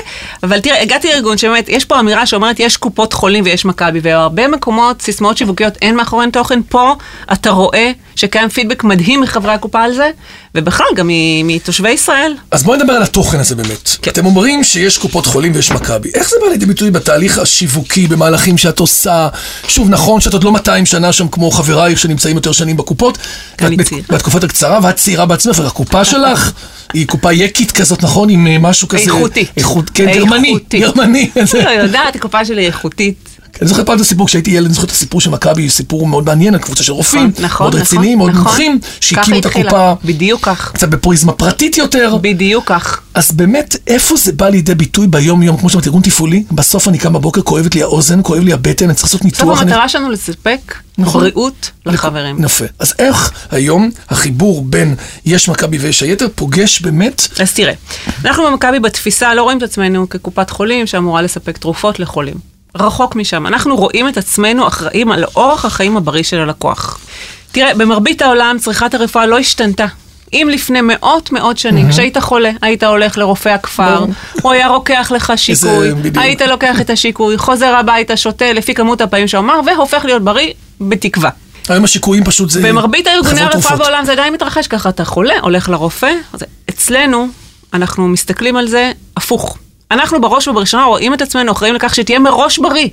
אבל 0.44 0.60
תראה, 0.60 0.82
הגעתי 0.82 1.08
לארגון 1.08 1.38
שבאמת, 1.38 1.70
יש 1.70 1.86
פה 1.86 2.00
אמירה 2.00 2.26
שאומרת, 2.26 2.60
יש 2.60 2.78
קופות 2.78 3.14
חולים 3.14 3.44
ויש 3.44 3.66
מכבי, 3.66 4.00
והרבה 4.04 4.48
מקומות, 4.48 5.02
סיסמאות 5.02 5.38
שיווקיות, 5.38 5.78
אין 5.82 5.96
מאחוריהן 5.96 6.32
תוכן. 6.32 6.60
פה 6.70 6.96
אתה 7.34 7.50
רואה 7.50 7.92
שקיים 8.16 8.50
פידבק 8.50 8.84
מדהים 8.84 9.22
מחברי 9.22 9.54
הקופה 9.54 9.82
על 9.82 9.94
זה, 9.94 10.10
ובכלל, 10.56 10.86
גם 10.96 11.10
מתושבי 11.44 11.90
ישראל. 11.90 12.34
אז 12.52 12.64
בואי 12.64 12.78
נדבר 12.78 12.94
על 12.94 13.04
התוכן 13.04 13.40
הזה 13.40 13.56
באמת. 13.56 13.90
כן. 14.02 14.12
אתם 14.12 14.26
אומרים 14.26 14.64
שיש 14.64 14.98
קופות 14.98 15.26
חולים 15.26 15.52
ויש 15.56 15.72
מכבי. 15.72 16.10
איך 16.14 16.30
זה 16.30 16.36
בא 16.42 16.48
לידי 16.48 16.66
ביטוי 16.66 16.92
בתהליך 16.92 17.38
השיווקי, 17.38 18.08
במהלכים 18.08 18.58
שאת 18.58 18.80
עושה? 18.80 19.28
שוב, 19.68 19.90
נכון 19.90 20.22
שאת 20.22 20.34
עוד 20.34 20.44
לא 20.44 20.52
200 20.52 20.86
שנה 20.86 21.14
שם 21.14 21.28
כמו 21.28 21.52
חברייך 21.52 22.00
שנמצאים 22.00 22.36
יותר 22.36 22.52
שנים 22.52 22.78
בקופות. 22.78 23.18
אני 23.62 23.76
ואת 23.76 23.88
צעירה. 23.88 24.04
בתקופת 24.10 24.44
הקצרה, 24.44 24.80
ואת 24.84 24.96
צעירה 24.96 25.26
בעצמך, 25.26 25.60
והקופה 25.64 26.06
שלך 26.06 26.52
היא 26.94 27.08
קופה 27.08 27.34
יקית 27.34 27.72
כזאת, 27.72 28.04
נכון? 28.04 28.30
עם 28.30 28.48
אה, 28.48 28.58
משהו 28.60 28.88
כזה... 28.88 29.02
איכותית. 29.02 29.50
איכות, 29.58 29.90
כן, 29.90 30.12
גרמני. 30.14 30.48
איכותית. 30.48 30.82
גרמני. 30.82 31.30
אני 31.36 31.78
לא 31.78 31.82
יודעת, 31.82 32.16
הקופה 32.16 32.46
שלי 32.46 32.66
איכותית. 32.66 33.31
אני 33.62 33.70
זוכר 33.70 33.84
פעם 33.86 33.96
את 33.96 34.02
הסיפור, 34.02 34.28
כשהייתי 34.28 34.52
ילד, 34.52 34.66
אני 34.66 34.74
זוכר 34.74 34.86
את 34.86 34.92
הסיפור 34.92 35.22
של 35.22 35.30
מכבי, 35.30 35.70
סיפור 35.70 36.08
מאוד 36.08 36.26
מעניין, 36.26 36.54
על 36.54 36.60
קבוצה 36.60 36.84
של 36.84 36.92
רופאים, 36.94 37.28
נכון, 37.34 37.46
נכון, 37.46 37.64
מאוד 37.66 37.76
רציניים, 37.82 38.18
מאוד 38.18 38.30
נכון. 38.32 38.44
מומחים, 38.44 38.80
שהקימו 39.00 39.40
את. 39.40 39.46
הקופה, 39.46 39.94
בדיוק 40.06 40.46
כך. 40.46 40.72
קצת 40.74 40.90
בפריזמה 40.90 41.32
פרטית 41.34 41.78
יותר. 41.78 42.18
בדיוק 42.22 42.66
כך. 42.68 43.02
אז 43.14 43.32
באמת, 43.32 43.76
איפה 43.88 44.16
זה 44.18 44.32
בא 44.32 44.50
לידי 44.50 44.76
ביטוי 44.76 45.08
ביום-יום, 45.08 45.58
כמו 45.58 45.70
שאמרת, 45.70 45.88
ארגון 45.88 46.02
תפעולי, 46.02 46.44
בסוף 46.52 46.88
אני 46.88 46.98
קם 46.98 47.14
בבוקר, 47.14 47.42
כואבת 47.42 47.76
לי 47.76 47.82
האוזן, 47.82 48.20
כואב 48.24 48.44
לי 48.44 48.54
הבטן, 48.54 48.86
אני 48.86 48.94
צריך 48.94 49.04
לעשות 49.06 49.22
בסוף 49.22 49.26
ניתוח. 49.42 49.62
אני- 49.62 49.72
המטרה 49.72 49.90
שלנו 49.90 50.10
לספק 50.10 50.76
נכון. 50.98 51.22
בריאות 51.22 51.72
לחברים. 51.86 52.44
יפה. 52.44 52.66
אז 52.80 52.94
איך 53.00 53.32
היום 53.52 53.90
החיבור 54.10 54.62
בין 54.66 54.96
יש 55.26 55.50
מכבי 55.50 55.78
ויש 55.78 56.04
היתר 56.04 56.28
פוגש 56.36 56.82
באמת 56.82 57.28
אז 57.40 57.54
תראה, 57.54 57.74
אנחנו 58.26 58.44
במכבי 58.44 58.80
בתפיסה 58.80 59.34
לא 59.36 59.44
רואים 59.44 59.58
את 59.58 59.64
עצמנו 59.64 60.10
כקופת 60.10 60.50
חולים 60.50 60.88
שאמורה 60.88 61.22
לספק 61.22 61.58
תרופות 61.58 62.00
לחולים. 62.00 62.51
רחוק 62.76 63.16
משם. 63.16 63.48
אנחנו 63.48 63.76
רואים 63.76 64.08
את 64.08 64.18
עצמנו 64.18 64.68
אחראים 64.68 65.12
על 65.12 65.24
אורח 65.36 65.66
החיים 65.66 65.98
הבריא 65.98 66.24
של 66.24 66.40
הלקוח. 66.40 67.00
תראה, 67.52 67.74
במרבית 67.74 68.22
העולם 68.22 68.58
צריכת 68.60 68.94
הרפואה 68.94 69.26
לא 69.26 69.40
השתנתה. 69.40 69.86
אם 70.34 70.48
לפני 70.52 70.82
מאות 70.82 71.32
מאות 71.32 71.58
שנים, 71.58 71.90
כשהיית 71.90 72.18
חולה, 72.18 72.52
היית 72.62 72.84
הולך 72.84 73.18
לרופא 73.18 73.50
הכפר. 73.50 74.06
הוא 74.42 74.52
היה 74.52 74.68
רוקח 74.68 75.12
לך 75.16 75.34
שיקוי. 75.36 75.92
היית 76.16 76.42
לוקח 76.42 76.82
את 76.82 76.90
השיקוי, 76.90 77.38
חוזר 77.38 77.76
הביתה, 77.76 78.18
שותה 78.18 78.54
לפי 78.54 78.74
כמות 78.74 79.02
הפעמים 79.02 79.28
שהוא 79.28 79.40
אמר, 79.40 79.60
והופך 79.66 80.06
להיות 80.06 80.24
בריא 80.24 80.54
בתקווה. 80.82 81.30
היום 81.70 81.84
השיקויים 81.84 82.24
פשוט 82.24 82.50
זה... 82.50 82.62
במרבית 82.62 83.08
ארגוני 83.08 83.36
חברות 83.36 83.54
הרפואה. 83.54 83.76
בעולם 83.76 84.06
זה 84.06 84.12
עדיין 84.12 84.34
מתרחש 84.34 84.68
ככה, 84.68 84.90
אתה 84.90 85.06
חולה, 85.06 85.34
הולך 85.42 85.70
לרופא. 85.70 86.12
אצלנו, 86.70 87.28
אנחנו 87.74 88.08
מסתכלים 88.08 88.56
על 88.56 88.68
זה 88.68 88.92
הפוך. 89.18 89.58
אנחנו 89.92 90.22
בראש 90.22 90.48
ובראשונה 90.48 90.84
רואים 90.84 91.14
את 91.14 91.22
עצמנו 91.22 91.52
אחראים 91.52 91.76
לכך 91.76 91.96
שתהיה 91.96 92.20
מראש 92.20 92.58
בריא. 92.58 92.88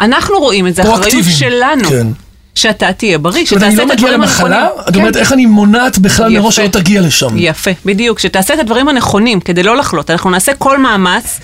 אנחנו 0.00 0.38
רואים 0.38 0.66
את 0.66 0.74
זה, 0.74 0.82
אחריות. 0.82 1.24
שלנו. 1.30 1.88
כן. 1.88 2.06
שאתה 2.54 2.92
תהיה 2.92 3.18
בריא, 3.18 3.44
זאת 3.44 3.52
אומרת, 3.52 3.62
אני 3.64 3.72
שתעשה 3.72 3.86
לא 3.86 3.92
את 3.92 3.98
מגיע 3.98 4.08
הדברים 4.08 4.20
למחלה, 4.20 4.62
הנכונים. 4.62 4.84
את 4.88 4.96
אומרת, 4.96 5.14
כן. 5.14 5.20
איך 5.20 5.32
אני 5.32 5.46
מונעת 5.46 5.98
בכלל. 5.98 6.38
מראש 6.38 6.56
שלא 6.56 6.68
תגיע 6.68 7.00
לשם. 7.00 7.28
יפה, 7.36 7.70
בדיוק. 7.84 8.18
שתעשה 8.18 8.54
את 8.54 8.58
הדברים 8.58 8.88
הנכונים 8.88 9.40
כדי 9.40 9.62
לא 9.62 9.76
לחלות. 9.76 10.10
אנחנו 10.10 10.30
נעשה 10.30 10.54
כל 10.54 10.78
מאמץ 10.78 11.40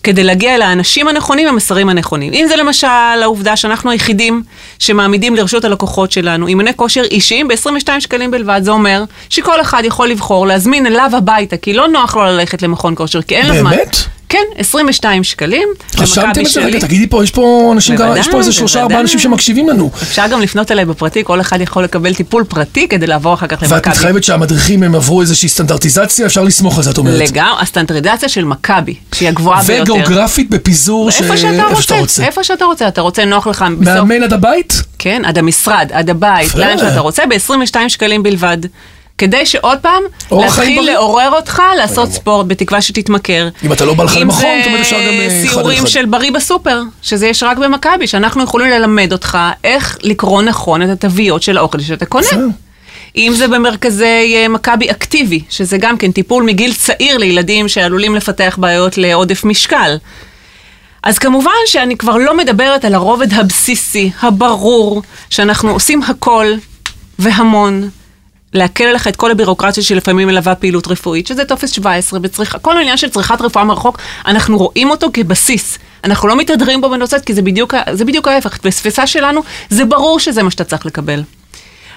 כדי 0.00 0.24
להגיע 0.24 0.54
אל 0.54 0.62
האנשים 0.62 1.08
הנכונים 1.08 1.46
והמסרים 1.46 1.88
הנכונים. 1.88 2.32
אם 2.32 2.46
זה 2.48 2.56
למשל 2.56 2.86
העובדה 3.22 3.56
שאנחנו 3.56 3.90
היחידים 3.90 4.42
שמעמידים 4.78 5.36
לרשות 5.36 5.64
הלקוחות 5.64 6.12
שלנו 6.12 6.46
אימוני 6.46 6.70
כושר 6.76 7.02
אישיים 7.02 7.48
ב-22 7.48 7.88
שקלים 8.00 8.30
בלבד, 8.30 8.60
זה 8.64 8.70
אומר 8.70 9.04
שכל 9.28 9.60
אחד 9.60 9.82
יכול 9.84 10.08
לבחור 10.08 10.46
להזמין 10.46 10.86
אליו 10.86 11.10
הביתה, 11.16 11.56
כי 11.56 11.72
לא 11.72 11.88
נוח 11.88 12.16
לו 12.16 12.22
ללכת 12.22 12.62
למכון 12.62 12.94
כושר, 12.96 13.22
כי 13.22 13.36
אין 13.36 13.46
לו 13.46 13.58
זמן. 13.58 13.70
באמת? 13.70 13.96
כן, 14.30 14.38
22 14.56 15.24
שקלים. 15.24 15.68
רשמתם 15.98 16.40
את 16.40 16.50
זה? 16.50 16.60
רגע, 16.60 16.80
תגידי 16.80 17.06
פה, 17.06 17.24
יש 17.24 17.30
פה 17.30 17.70
אנשים, 17.72 17.94
גם- 17.96 18.02
בוודאי, 18.06 18.20
יש 18.20 18.28
פה 18.28 18.38
איזה 18.38 18.52
שלושה 18.52 18.80
ארבעה. 18.82 19.00
אנשים 19.00 19.18
שמקשיבים 19.20 19.68
לנו. 19.68 19.90
אפשר 20.02 20.26
גם 20.30 20.40
לפנות 20.40 20.70
אליי 20.72 20.84
בפרטי, 20.84 21.24
כל 21.24 21.40
אחד 21.40 21.60
יכול 21.60 21.84
לקבל 21.84 22.14
טיפול 22.14 22.44
פרטי 22.44 22.88
כדי 22.88 23.06
לעבור 23.06 23.34
אחר 23.34 23.46
כך 23.46 23.58
ואת 23.62 23.72
למכבי. 23.72 23.90
מתחייבת 23.90 24.24
שהמדריכים 24.24 24.82
הם 24.82 24.94
עברו 24.94 25.20
איזושהי 25.20 25.48
סטנדרטיזציה, 25.48 26.26
אפשר 26.26 26.42
לסמוך 26.42 26.76
על 26.78 26.84
זה, 26.84 26.90
את 26.90 26.98
אומרת. 26.98 27.30
לגמרי, 27.30 27.62
הסטנדרטיזציה 27.62 28.28
של 28.28 28.44
מכבי, 28.44 28.94
שהיא 29.14 29.28
הגבוהה 29.28 29.62
ביותר. 29.62 29.92
וגיאוגרפית 29.94 30.50
בפיזור 30.50 31.10
ש- 31.10 31.20
איפה 31.22 31.36
שאתה 31.36 31.62
רוצה, 31.74 31.98
רוצה. 31.98 32.24
איפה 32.24 32.44
שאתה 32.44 32.64
רוצה, 32.64 32.88
אתה 32.88 33.00
רוצה 33.00 33.24
נוח 33.24 33.46
לך 33.46 33.64
בסוף, 33.80 33.94
מאמן 33.94 34.22
עד 34.22 34.32
הבית? 34.32 34.82
כן, 34.98 35.22
עד 35.24 35.38
המשרד, 35.38 35.88
עד 35.92 36.10
הבית. 36.10 36.54
לאן 36.54 36.78
שאתה 36.78 37.00
רוצה, 37.00 37.22
ב-22 37.26 37.76
שקלים 37.88 38.22
בלבד. 38.22 38.58
כדי 39.20 39.46
שעוד 39.46 39.78
פעם, 39.78 40.02
להתחיל. 40.32 40.90
לעורר 40.92 41.30
אותך 41.30 41.62
לעשות 41.76 42.12
ספורט, 42.12 42.46
בתקווה 42.46 42.82
שתתמכר. 42.82 43.48
אם 43.64 43.72
אתה 43.72 43.84
לא 43.84 43.94
בא 43.94 44.04
לך 44.04 44.16
למכון, 44.16 44.44
אומרת, 44.44 44.80
אפשר 44.80 44.96
גם, 44.96 45.02
אם 45.02 45.20
אה, 45.20 45.28
זה 45.28 45.36
אחד 45.36 45.50
סיורים 45.50 45.78
על 45.78 45.84
אחד. 45.84 45.92
של 45.92 46.06
בריא 46.06 46.32
בסופר, 46.32 46.82
שזה 47.02 47.26
יש 47.26 47.42
רק 47.42 47.58
במכבי, 47.58 48.06
שאנחנו 48.06 48.42
יכולים 48.42 48.70
ללמד 48.70 49.12
אותך 49.12 49.38
איך 49.64 49.98
לקרוא 50.02 50.42
נכון 50.42 50.82
את 50.82 50.88
התוויות 50.88 51.42
של 51.42 51.58
האוכל 51.58 51.80
שאתה 51.80 52.06
קונה. 52.06 52.26
אם 53.16 53.32
זה 53.36 53.48
במרכזי 53.48 54.34
אה, 54.36 54.48
מכבי 54.48 54.90
אקטיבי, 54.90 55.40
שזה 55.50 55.78
גם 55.78 55.96
כן 55.96 56.12
טיפול 56.12 56.42
מגיל 56.42 56.74
צעיר 56.74 57.16
לילדים 57.16 57.68
שעלולים 57.68 58.14
לפתח 58.14 58.56
בעיות 58.60 58.98
לעודף 58.98 59.44
משקל. 59.44 59.96
אז 61.02 61.18
כמובן 61.18 61.50
שאני 61.66 61.96
כבר 61.96 62.16
לא 62.16 62.36
מדברת 62.36 62.84
על 62.84 62.94
הרובד 62.94 63.32
הבסיסי, 63.32 64.10
הברור, 64.22 65.02
שאנחנו 65.30 65.70
עושים 65.70 66.02
הכל 66.02 66.46
והמון. 67.18 67.90
להקל 68.54 68.84
עליך 68.84 69.08
את 69.08 69.16
כל 69.16 69.30
הבירוקרטיה 69.30 69.82
שלפעמים 69.82 70.28
מלווה 70.28 70.54
פעילות 70.54 70.88
רפואית, 70.88 71.26
שזה 71.26 71.44
טופס 71.44 71.70
17 71.70 72.18
בצריכה, 72.18 72.58
כל 72.58 72.76
העניין 72.76 72.96
של 72.96 73.08
צריכת 73.08 73.40
רפואה 73.40 73.64
מרחוק, 73.64 73.98
אנחנו 74.26 74.58
רואים 74.58 74.90
אותו 74.90 75.08
כבסיס. 75.12 75.78
אנחנו 76.04 76.28
לא 76.28 76.36
מתהדרים 76.36 76.80
בו 76.80 76.90
בנושא, 76.90 77.18
כי 77.18 77.34
זה 77.34 77.42
בדיוק, 77.42 77.74
זה 77.92 78.04
בדיוק 78.04 78.28
ההפך. 78.28 78.58
בתפיסה 78.64 79.06
שלנו, 79.06 79.40
זה 79.70 79.84
ברור 79.84 80.20
שזה 80.20 80.42
מה 80.42 80.50
שאתה 80.50 80.64
צריך 80.64 80.86
לקבל. 80.86 81.22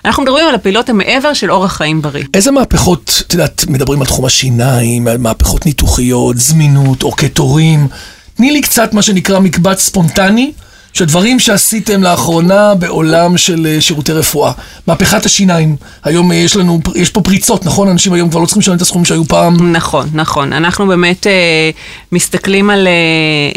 אנחנו 0.05 0.23
מדברים 0.23 0.47
על 0.47 0.55
הפעילות 0.55 0.89
המעבר 0.89 1.33
של 1.33 1.51
אורח 1.51 1.73
חיים 1.73 2.01
בריא. 2.01 2.23
איזה 2.33 2.51
מהפכות, 2.51 3.23
את 3.27 3.33
יודעת, 3.33 3.65
מדברים 3.67 4.01
על 4.01 4.07
תחום 4.07 4.25
השיניים, 4.25 5.07
על 5.07 5.17
מהפכות 5.17 5.65
ניתוחיות, 5.65 6.37
זמינות, 6.37 7.03
אורכי 7.03 7.29
תורים. 7.29 7.87
תני 8.35 8.51
לי 8.51 8.61
קצת 8.61 8.93
מה 8.93 9.01
שנקרא 9.01 9.39
מקבץ 9.39 9.81
ספונטני, 9.81 10.51
של 10.93 11.05
דברים 11.05 11.39
שעשיתם 11.39 12.03
לאחרונה 12.03 12.75
בעולם 12.75 13.37
של 13.37 13.67
אה, 13.69 13.81
שירותי 13.81 14.11
רפואה. 14.11 14.51
מהפכת 14.87 15.25
השיניים, 15.25 15.75
היום 16.03 16.31
אה, 16.31 16.35
יש 16.35 16.55
לנו, 16.55 16.79
יש 16.95 17.09
פה 17.09 17.21
פריצות, 17.21 17.65
נכון? 17.65 17.89
אנשים 17.89 18.13
היום 18.13 18.29
כבר 18.29 18.39
לא 18.39 18.45
צריכים 18.45 18.61
לשלם 18.61 18.75
את 18.75 18.81
הסכומים 18.81 19.05
שהיו 19.05 19.25
פעם. 19.25 19.71
נכון, 19.71 20.09
נכון. 20.13 20.53
אנחנו 20.53 20.87
באמת 20.87 21.27
אה, 21.27 21.69
מסתכלים 22.11 22.69
על, 22.69 22.87
אה, 22.87 22.91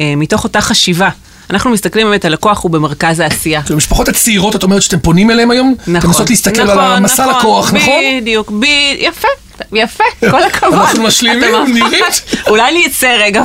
אה, 0.04 0.16
מתוך 0.16 0.44
אותה 0.44 0.60
חשיבה, 0.60 1.08
אנחנו 1.50 1.70
מסתכלים 1.70 2.06
באמת, 2.06 2.24
הלקוח 2.24 2.62
הוא 2.62 2.70
במרכז 2.70 3.20
העשייה. 3.20 3.60
המשפחות 3.70 4.08
הצעירות, 4.08 4.56
את 4.56 4.62
אומרת 4.62 4.82
שאתם 4.82 4.98
פונים 4.98 5.30
אליהם 5.30 5.50
היום? 5.50 5.74
נכון. 5.80 5.96
אתם 5.96 6.06
מנסות 6.06 6.30
להסתכל 6.30 6.64
נכון, 6.64 6.78
על 6.78 6.92
המסע 6.92 7.26
נכון, 7.26 7.38
לקוח, 7.38 7.72
נכון? 7.72 8.02
בדיוק, 8.20 8.50
ב... 8.50 8.64
יפה. 8.98 9.28
יפה, 9.72 10.04
כל 10.30 10.42
הכבוד. 10.42 10.74
אנחנו 10.74 11.02
משלימים, 11.02 11.54
נירית. 11.74 12.22
אולי 12.46 12.86
נצא 12.86 13.16
רגע. 13.20 13.42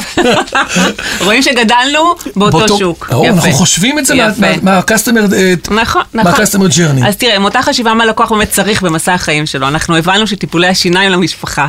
רואים 1.22 1.42
שגדלנו 1.42 2.16
באותו 2.36 2.78
שוק. 2.78 3.10
אנחנו 3.30 3.52
חושבים 3.52 4.00
את 4.00 4.06
זה. 4.06 4.16
מה-customer 4.62 5.36
נכון, 5.72 6.02
נכון. 6.14 6.32
מה-customer 6.32 6.72
journey. 6.72 7.08
אז 7.08 7.16
תראה, 7.16 7.36
עם 7.36 7.44
אותה 7.44 7.62
חשיבה 7.62 7.94
מה 7.94 8.06
לקוח 8.06 8.32
באמת 8.32 8.50
צריך 8.50 8.82
במסע 8.82 9.14
החיים 9.14 9.46
שלו, 9.46 9.68
אנחנו 9.68 9.98
הבנו 9.98 10.28
שטיפולי 10.28 10.68
השיניים 10.68 11.12
למשפחה 11.12 11.68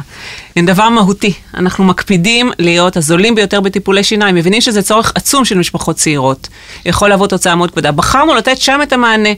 הם 0.56 0.66
דבר 0.66 0.88
מהותי. 0.88 1.32
אנחנו 1.54 1.84
מקפידים 1.84 2.52
להיות 2.58 2.96
הזולים 2.96 3.34
ביותר 3.34 3.61
בטיפולי 3.61 4.04
שיניים, 4.04 4.34
מבינים 4.34 4.61
שזה 4.61 4.82
צורך 4.82 5.12
עצום 5.14 5.44
של 5.44 5.58
משפחות 5.58 5.96
צעירות. 5.96 6.49
יכול 6.87 7.08
להוות 7.08 7.30
תוצאה 7.30 7.54
מאוד 7.54 7.70
כבדה. 7.70 7.92
בחרנו 7.92 8.34
לתת 8.34 8.61
שם 8.61 8.80
את 8.82 8.92
המענה. 8.92 9.28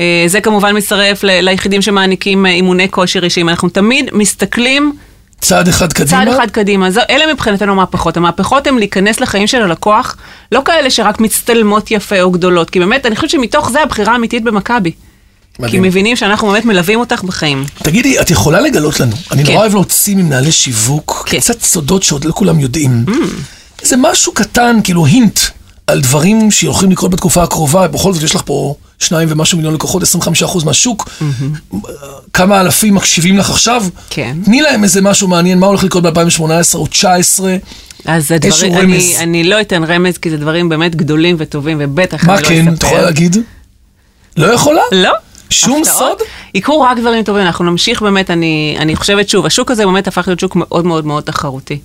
אה, 0.00 0.24
זה 0.26 0.40
כמובן 0.40 0.76
מצטרף 0.76 1.24
ל- 1.24 1.40
ליחידים 1.40 1.82
שמעניקים 1.82 2.46
אה, 2.46 2.50
אימוני 2.50 2.90
כושר 2.90 3.24
אישיים. 3.24 3.48
אנחנו 3.48 3.68
תמיד 3.68 4.10
מסתכלים 4.12 4.92
צעד 5.40 5.68
אחד 5.68 5.92
קדימה. 5.92 6.10
צעד 6.24 6.28
אחד 6.34 6.50
קדימה. 6.50 6.90
זו, 6.90 7.00
אלה 7.10 7.32
מבחינתנו 7.32 7.72
המהפכות. 7.72 8.16
המהפכות 8.16 8.66
הן 8.66 8.78
להיכנס 8.78 9.20
לחיים 9.20 9.46
של 9.46 9.62
הלקוח, 9.62 10.16
לא 10.52 10.62
כאלה 10.64 10.90
שרק 10.90 11.20
מצטלמות 11.20 11.90
יפה 11.90 12.20
או 12.22 12.30
גדולות, 12.30 12.70
כי 12.70 12.78
באמת, 12.78 13.06
אני 13.06 13.16
חושבת 13.16 13.30
שמתוך 13.30 13.70
זה 13.70 13.82
הבחירה 13.82 14.12
האמיתית 14.12 14.44
במכבי. 14.44 14.90
כי 15.56 15.62
מדהים. 15.62 15.82
מבינים 15.82 16.16
שאנחנו 16.16 16.48
באמת 16.48 16.64
מלווים 16.64 17.00
אותך 17.00 17.22
בחיים. 17.22 17.64
תגידי, 17.82 18.20
את 18.20 18.30
יכולה 18.30 18.60
לגלות 18.60 19.00
לנו, 19.00 19.12
אני 19.32 19.44
כן. 19.44 19.50
נורא 19.52 19.62
אוהב 19.62 19.74
להוציא 19.74 20.16
ממנהלי 20.16 20.52
שיווק 20.52 21.24
כן. 21.28 21.40
קצת 21.40 21.62
סודות 21.62 22.02
שעוד 22.02 22.24
לא 22.24 22.32
כולם 22.32 22.60
יודעים. 22.60 23.04
איזה 23.82 23.96
משהו 23.98 24.32
קטן, 24.32 24.76
כאילו 24.84 25.06
הינט, 25.06 25.38
על 25.86 26.00
דברים 26.00 26.50
שהולכים 26.50 26.90
לקרות 26.90 27.10
בתקופה 27.10 27.42
הקרובה, 27.42 27.88
בכל 27.88 28.12
זאת 28.12 28.22
יש 28.22 28.34
לך 28.34 28.42
פה 28.44 28.74
שניים 29.04 29.28
ומשהו 29.30 29.58
מיליון 29.58 29.74
לקוחות, 29.74 30.02
25% 30.02 30.64
מהשוק. 30.64 31.10
כמה 32.32 32.60
אלפים 32.60 32.94
מקשיבים 32.94 33.38
לך 33.38 33.50
עכשיו? 33.50 33.84
כן. 34.10 34.36
תני 34.44 34.62
להם 34.62 34.84
איזה 34.84 35.02
משהו 35.02 35.28
מעניין, 35.28 35.58
מה 35.58 35.66
הולך 35.66 35.84
לקרות 35.84 36.02
ב-2018 36.02 36.40
או 36.40 36.50
2019? 36.50 37.56
אז 38.04 38.32
הדברים, 38.32 38.74
אני. 38.74 39.16
אני 39.18 39.44
לא 39.44 39.60
אתן 39.60 39.84
רמז, 39.84 40.18
כי 40.18 40.30
זה 40.30 40.36
דברים 40.36 40.68
באמת 40.68 40.96
גדולים 40.96 41.36
וטובים, 41.38 41.76
ובטח 41.80 42.24
מה 42.24 42.34
אני 42.34 42.42
לא 42.42 42.48
כן, 42.48 42.68
אספר. 42.68 42.74
את 42.74 42.82
יכולה 42.82 43.02
להגיד? 43.02 43.36
לא 44.36 44.46
יכולה? 44.46 44.82
לא. 44.92 45.12
שום 45.50 45.82
הפתעות. 45.82 45.98
סוד? 45.98 46.28
יקרו 46.54 46.80
רק 46.80 46.98
דברים 46.98 47.24
טובים, 47.24 47.42
אנחנו 47.42 47.64
נמשיך 47.64 48.02
באמת, 48.02 48.30
אני, 48.30 48.76
אני 48.78 48.96
חושבת 48.96 49.28
שוב, 49.28 49.46
השוק 49.46 49.70
הזה 49.70 49.86
באמת 49.86 50.08
הפך 50.08 50.28
להיות 50.28 50.40
שוק 50.40 50.56
מאוד 50.56 50.86
מאוד 50.86 51.06
מאוד 51.06 51.22
תחרותי. 51.22 51.78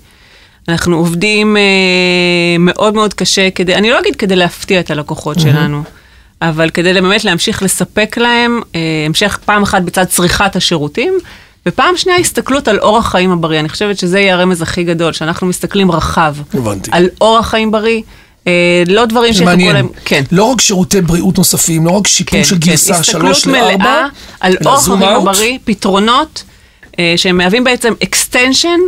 אנחנו 0.70 0.98
עובדים 0.98 1.58
אה, 1.58 1.62
מאוד 2.60 2.94
מאוד 2.94 3.14
קשה 3.14 3.50
כדי, 3.50 3.76
אני 3.76 3.90
לא 3.90 4.00
אגיד 4.00 4.16
כדי 4.16 4.36
להפתיע 4.36 4.80
את 4.80 4.92
הלקוחות 4.92 5.40
שלנו, 5.40 5.84
אבל 6.41 6.69
כדי 6.69 6.93
באמת 6.93 7.25
להמשיך 7.25 7.63
לספק 7.63 8.17
להם 8.17 8.62
אה, 8.75 8.79
המשך 9.05 9.39
פעם 9.46 9.63
אחת 9.63 9.81
בצד 9.81 10.03
צריכת 10.03 10.55
השירותים, 10.55 11.13
ופעם 11.65 11.98
שנייה 11.98 12.19
הסתכלות 12.19 12.67
על 12.67 12.79
אורח 12.79 13.12
חיים 13.12 13.31
הבריא. 13.31 13.60
אני 13.60 13.69
חושבת 13.69 13.98
שזה 13.98 14.19
יהיה 14.19 14.34
הרמז 14.34 14.62
הכי 14.62 14.84
גדול, 14.84 15.13
שאנחנו 15.13 15.48
מסתכלים 15.48 15.91
רחב 15.91 16.36
הבנתי. 16.53 16.89
על 16.93 17.10
אורח 17.22 17.50
חיים 17.50 17.72
בריא, 17.72 18.01
אה, 18.48 18.84
לא 18.88 19.05
דברים 19.05 19.34
שיחכו. 19.34 19.74
להם, 19.74 19.88
כן. 20.05 20.24
לא 20.31 20.43
רק 20.43 20.62
שירותי 20.62 21.01
בריאות 21.01 21.38
נוספים, 21.38 21.86
לא 21.86 21.91
רק 21.91 22.08
שיפור 22.08 22.43
של 22.43 22.58
גרסה 22.58 23.03
3 23.03 23.10
הסתכלות 23.10 23.46
ל-4, 23.46 23.77
מלאה 23.77 24.05
על 24.39 24.55
אורח 24.65 24.86
חיים. 24.86 25.01
הבריא, 25.01 25.58
פתרונות 25.65 26.43
אה, 27.00 27.13
שהם 27.17 27.38
מהווים 27.38 27.63
בעצם 27.63 27.93
extension 28.03 28.79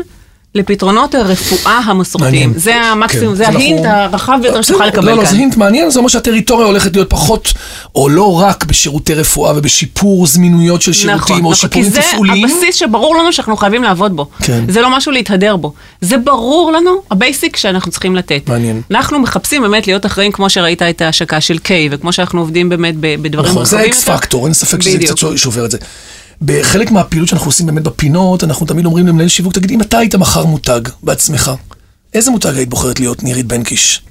לפתרונות 0.56 1.16
הרפואה 1.16 1.78
המסורתיים. 1.78 2.54
זה 2.56 2.76
המקסימום, 2.76 3.30
כן, 3.30 3.36
זה 3.36 3.48
אז 3.48 3.56
ה 3.56 3.62
hint 3.62 3.86
הרחב 3.86 4.40
ביותר 4.42 4.62
שתוכל 4.62 4.86
לקבל 4.86 5.06
לא, 5.06 5.12
לא, 5.12 5.22
כאן. 5.22 5.32
זה 5.32 5.38
hint 5.38 5.58
מעניין, 5.58 5.90
זה 5.90 6.00
אומר 6.00 6.10
שהטריטוריה 6.10 6.68
הולכת 6.68 6.96
להיות 6.96 7.10
פחות, 7.10 7.54
או 7.96 8.10
לא 8.10 8.42
רק 8.42 8.66
בשירותי 8.66 9.14
רפואה 9.14 9.58
ובשיפור 9.58 10.28
זמינויות 10.28 10.82
של 10.82 10.94
שירותים, 10.94 11.16
נכון, 11.18 11.46
או 11.46 11.52
נכון, 11.52 11.70
כי 11.70 11.84
שיפורים 11.84 11.90
זה 11.90 12.02
תפעוליים. 12.02 12.46
הבסיס 12.46 12.76
שברור 12.76 13.16
לנו 13.16 13.34
שאנחנו 13.34 13.58
חייבים 13.58 13.84
לעבוד 13.84 14.16
בו. 14.16 14.26
כן. 14.44 14.64
זה 14.68 14.82
לא 14.82 14.98
משהו 14.98 15.12
להתהדר 15.12 15.56
בו. 15.56 15.74
זה 16.02 16.18
ברור 16.18 16.72
לנו, 16.72 16.92
ה 17.12 17.19
basic 17.19 17.58
שאנחנו 17.58 17.92
צריכים 17.92 18.16
לתת. 18.16 18.42
מעניין. 18.48 18.82
אנחנו 18.92 19.20
מחפשים 19.20 19.62
באמת 19.62 19.88
להיות 19.88 20.06
אחראים, 20.06 20.32
כמו 20.32 20.50
שראית 20.50 20.82
את 20.82 21.02
ההשקה 21.02 21.42
של 21.42 21.58
קיי, 21.58 21.88
וכמו 21.92 22.14
שאנחנו 22.14 22.40
עובדים 22.40 22.70
באמת 22.70 22.96
בדברים 22.98 23.52
נכון, 23.52 23.66
זה 23.66 23.76
רחבים 23.76 23.92
X 23.92 24.08
יותר. 24.08 24.18
פקטור, 24.18 24.46
אין 24.46 24.54
ספק 24.54 24.82
שזה. 24.82 24.98
קצת 25.00 25.16
שובר 25.36 25.66
את 25.66 25.72
זה. 25.72 25.78
בחלק 26.42 26.92
מהפעילות 26.92 27.30
שאנחנו 27.30 27.48
עושים 27.48 27.66
באמת 27.66 27.84
בפינות, 27.84 28.44
אנחנו 28.44 28.66
תמיד 28.66 28.86
אומרים 28.86 29.08
למנהל 29.08 29.28
שיווק, 29.28 29.54
תגיד, 29.54 29.72
אם 29.72 29.82
אתה 29.82 29.98
היית 29.98 30.16
מחר 30.16 30.46
מותג 30.46 30.82
בעצמך, 31.04 31.52
איזה 32.14 32.32
מותג 32.32 32.56
היית 32.56 32.70
בוחרת 32.70 33.00
להיות 33.00 33.24
נירית 33.24 33.46
בן 33.46 33.62
קיש? 33.62 34.02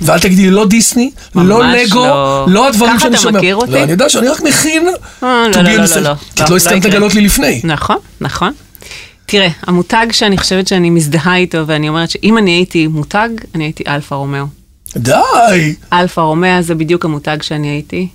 ואל 0.00 0.18
תגידי 0.18 0.42
לי 0.42 0.50
לא 0.50 0.66
דיסני, 0.66 1.10
לא 1.34 1.66
לגו, 1.72 2.04
לא. 2.06 2.46
לא 2.48 2.68
הדברים 2.68 2.92
ככה 2.92 3.00
שאני 3.00 3.14
אתה 3.14 3.22
שומע. 3.22 3.38
מכיר 3.38 3.56
אותי? 3.56 3.70
לא, 3.72 3.82
אני 3.82 3.92
יודע 3.92 4.08
שאני 4.08 4.28
רק 4.28 4.40
מכין. 4.42 4.88
אה, 5.22 5.46
לא, 5.54 5.62
לא, 5.62 5.70
לא, 5.72 5.84
לא. 5.96 6.00
לא. 6.00 6.14
כי 6.36 6.42
את 6.42 6.48
לא 6.48 6.50
לא 6.50 6.56
הסכמת. 6.56 6.84
לגלות 6.84 7.14
לי 7.14 7.20
לפני. 7.20 7.60
נכון, 7.64 7.96
נכון. 8.20 8.52
תראה, 9.26 9.48
המותג 9.62 10.06
שאני 10.12 10.38
חושבת 10.38 10.68
שאני 10.68 10.90
מזדהה 10.90 11.36
איתו, 11.36 11.66
ואני 11.66 11.88
אומרת 11.88 12.10
שאם 12.10 12.38
אני 12.38 12.50
הייתי 12.50 12.86
מותג, 12.86 13.28
אני 13.54 13.64
הייתי 13.64 13.84
אלפה 13.88 14.14
רומאו. 14.14 14.44
די, 14.96 15.14
אלפה 15.92 16.22
רומאו 16.22 16.62
זה 16.62 16.74
בדיוק 16.74 17.04
המותג 17.04 17.42
שאני 17.42 17.68
הייתי. 17.68 18.08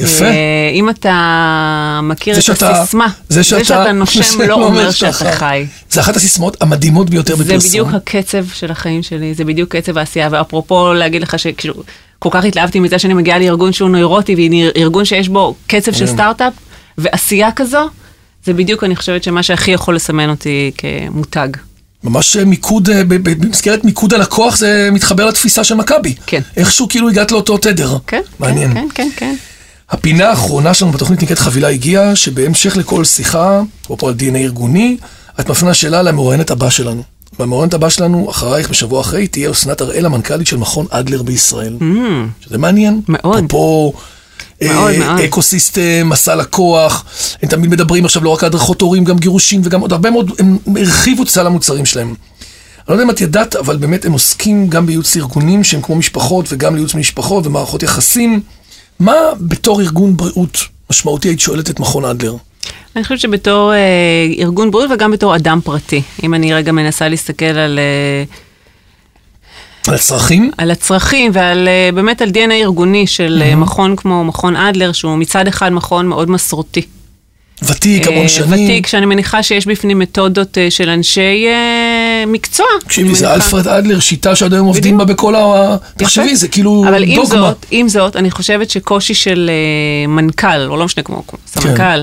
יפה. 0.00 0.24
אה, 0.24 0.70
אם 0.72 0.90
אתה 0.90 2.00
מכיר 2.02 2.34
זה 2.34 2.40
את 2.40 2.44
שאתה, 2.44 2.70
הסיסמה, 2.70 3.06
זה 3.28 3.44
שאתה, 3.44 3.92
נושם 3.92 4.40
לא 4.40 4.54
אומר 4.54 4.90
שאתה 4.90 5.32
חי. 5.32 5.66
זה 5.90 6.00
אחת 6.00 6.16
הסיסמאות 6.16 6.62
המדהימות 6.62 7.10
ביותר 7.10 7.36
זה 7.36 7.44
בפרסום. 7.44 7.68
בדיוק 7.70 7.88
הקצב 7.94 8.44
של 8.54 8.70
החיים 8.70 9.02
שלי, 9.02 9.34
זה 9.34 9.44
בדיוק 9.44 9.76
קצב 9.76 9.98
העשייה, 9.98 10.28
ואפרופו 10.30 10.92
להגיד 10.92 11.22
לך 11.22 11.38
שכאילו, 11.38 11.74
כל 12.18 12.28
כך 12.32 12.44
התלהבתי 12.44 12.80
מזה 12.80 12.98
שאני 12.98 13.14
מגיעה 13.14 13.38
לארגון 13.38 13.72
שהוא 13.72 13.90
נוירוטי, 13.90 14.36
וארגון 14.74 15.04
שיש 15.04 15.28
בו 15.28 15.54
קצב 15.66 15.92
של 15.92 16.06
סטארט-אפ, 16.06 16.52
ועשייה 16.98 17.52
כזו, 17.56 17.88
זה 18.44 18.52
בדיוק, 18.52 18.84
אני 18.84 18.96
חושבת, 18.96 19.22
שמה 19.22 19.42
שהכי 19.42 19.70
יכול 19.70 19.96
לסמן 19.96 20.30
אותי 20.30 20.70
כמותג. 20.78 21.48
ממש 22.04 22.36
מיקוד, 22.36 22.90
אה, 22.90 23.04
ב- 23.04 23.14
ב- 23.14 23.44
במסגרת 23.44 23.84
מיקוד 23.84 24.14
הלקוח 24.14 24.56
זה 24.56 24.88
מתחבר 24.92 25.26
לתפיסה 25.26 25.64
של 25.64 25.74
מכבי. 25.74 26.14
כן. 26.26 26.40
איכשהו 26.56 26.88
כאילו 26.88 27.08
הגעת 27.08 27.32
לאותו 27.32 27.58
תדר. 27.58 27.96
כן, 28.06 28.20
מעניין. 28.38 28.74
כן, 28.74 28.86
כן, 28.94 29.08
כן. 29.16 29.34
הפינה 29.90 30.28
האחרונה 30.28 30.74
שלנו 30.74 30.92
בתוכנית 30.92 31.22
נקראת 31.22 31.38
חבילה 31.38 31.68
הגיעה, 31.68 32.16
שבהמשך 32.16 32.76
לכל 32.76 33.04
שיחה, 33.04 33.62
אפרופו 33.82 34.08
על 34.08 34.14
DNA 34.18 34.36
ארגוני, 34.36 34.96
את 35.40 35.48
מפנה 35.50 35.74
שאלה 35.74 36.02
למרואיינת 36.02 36.50
הבא 36.50 36.70
שלנו. 36.70 37.02
והמרואיינת 37.38 37.74
הבא 37.74 37.88
שלנו, 37.88 38.30
אחרייך 38.30 38.70
בשבוע 38.70 39.00
אחרי, 39.00 39.26
תהיה 39.26 39.50
אסנת 39.50 39.80
הראל, 39.80 40.06
המנכ"לית 40.06 40.46
של 40.46 40.56
מכון 40.56 40.86
אדלר 40.90 41.22
בישראל. 41.22 41.76
שזה 42.40 42.58
מעניין. 42.58 43.00
Mm. 43.08 43.12
מאוד. 43.12 43.94
מאוד, 44.62 44.90
אה, 44.92 44.98
מאוד. 44.98 45.20
ecosystem, 45.20 45.82
מסע 46.04 46.36
לקוח, 46.36 47.04
הם 47.42 47.48
תמיד 47.48 47.70
מדברים 47.70 48.04
עכשיו 48.04 48.24
לא 48.24 48.30
רק 48.30 48.42
על 48.42 48.46
הדרכות 48.46 48.80
הורים, 48.80 49.04
גם 49.04 49.18
גירושים 49.18 49.60
וגם 49.64 49.80
עוד 49.80 49.92
הרבה 49.92 50.10
מאוד, 50.10 50.32
הם 50.38 50.58
הרחיבו 50.76 51.22
את 51.22 51.28
סל 51.28 51.46
המוצרים 51.46 51.86
שלהם. 51.86 52.06
אני 52.08 52.14
לא 52.88 52.92
יודע 52.94 53.04
אם 53.04 53.10
את 53.10 53.20
ידעת, 53.20 53.56
אבל 53.56 53.76
באמת 53.76 54.04
הם 54.04 54.12
עוסקים 54.12 54.68
גם 54.68 54.86
בייעוץ 54.86 55.16
ארגונים 55.16 55.64
שהם 55.64 55.82
כמו 55.82 55.96
משפחות 55.96 56.46
וגם 56.48 56.74
לייעוץ 56.74 56.94
משפחות 56.94 57.46
ומערכות 57.46 57.82
יחסים. 57.82 58.40
מה 59.00 59.14
בתור 59.40 59.80
ארגון 59.80 60.16
בריאות 60.16 60.58
משמעותי 60.90 61.28
היית 61.28 61.40
שואלת 61.40 61.70
את 61.70 61.80
מכון 61.80 62.04
אדלר? 62.04 62.34
אני 62.96 63.04
חושבת 63.04 63.20
שבתור 63.20 63.72
אה, 63.72 63.78
ארגון 64.38 64.70
בריאות 64.70 64.90
וגם 64.90 65.10
בתור 65.10 65.36
אדם 65.36 65.60
פרטי, 65.64 66.02
אם 66.22 66.34
אני 66.34 66.54
רגע 66.54 66.72
מנסה 66.72 67.08
להסתכל 67.08 67.44
על, 67.44 67.78
אה, 67.78 68.24
על 69.88 69.94
הצרכים? 69.94 70.50
על 70.58 70.70
הצרכים 70.70 71.30
ועל 71.34 71.68
אה, 71.68 71.90
באמת 71.94 72.22
על 72.22 72.28
DNA 72.28 72.52
ארגוני 72.52 73.06
של 73.06 73.42
אה, 73.44 73.56
מכון 73.56 73.96
כמו 73.96 74.24
מכון 74.24 74.56
אדלר, 74.56 74.92
שהוא 74.92 75.16
מצד 75.16 75.48
אחד 75.48 75.72
מכון 75.72 76.06
מאוד 76.06 76.30
מסורתי. 76.30 76.82
ותיק, 77.62 78.06
המון 78.06 78.22
אה, 78.22 78.28
שנים. 78.28 78.64
ותיק, 78.64 78.86
שאני 78.86 79.06
מניחה 79.06 79.42
שיש 79.42 79.66
בפנים 79.66 79.98
מתודות 79.98 80.58
אה, 80.58 80.70
של 80.70 80.88
אנשי 80.88 81.46
מקצוע. 82.26 82.66
תקשיבי, 82.80 83.14
זה. 83.14 83.34
אלפרד 83.34 83.68
אדלר, 83.68 84.00
שיטה 84.00 84.36
שעד 84.36 84.52
היום 84.54 84.66
עובדים 84.66 84.98
בה 84.98 85.04
בכל 85.04 85.34
ה... 85.34 85.76
תחשבי. 85.96 86.36
זה 86.36 86.48
כאילו 86.48 86.84
אבל 86.88 87.02
עם 87.04 87.14
דוגמה. 87.14 87.40
זאת, 87.40 87.66
עם 87.70 87.88
זאת, 87.88 88.16
אני 88.16 88.30
חושבת 88.30 88.70
שקושי 88.70 89.14
של 89.14 89.50
אה, 89.50 90.06
מנכ"ל, 90.06 90.66
או 90.66 90.76
לא 90.76 90.84
משנה 90.84 91.02
כמו 91.02 91.22
כן. 91.26 91.36
סמנכ"ל, 91.46 92.02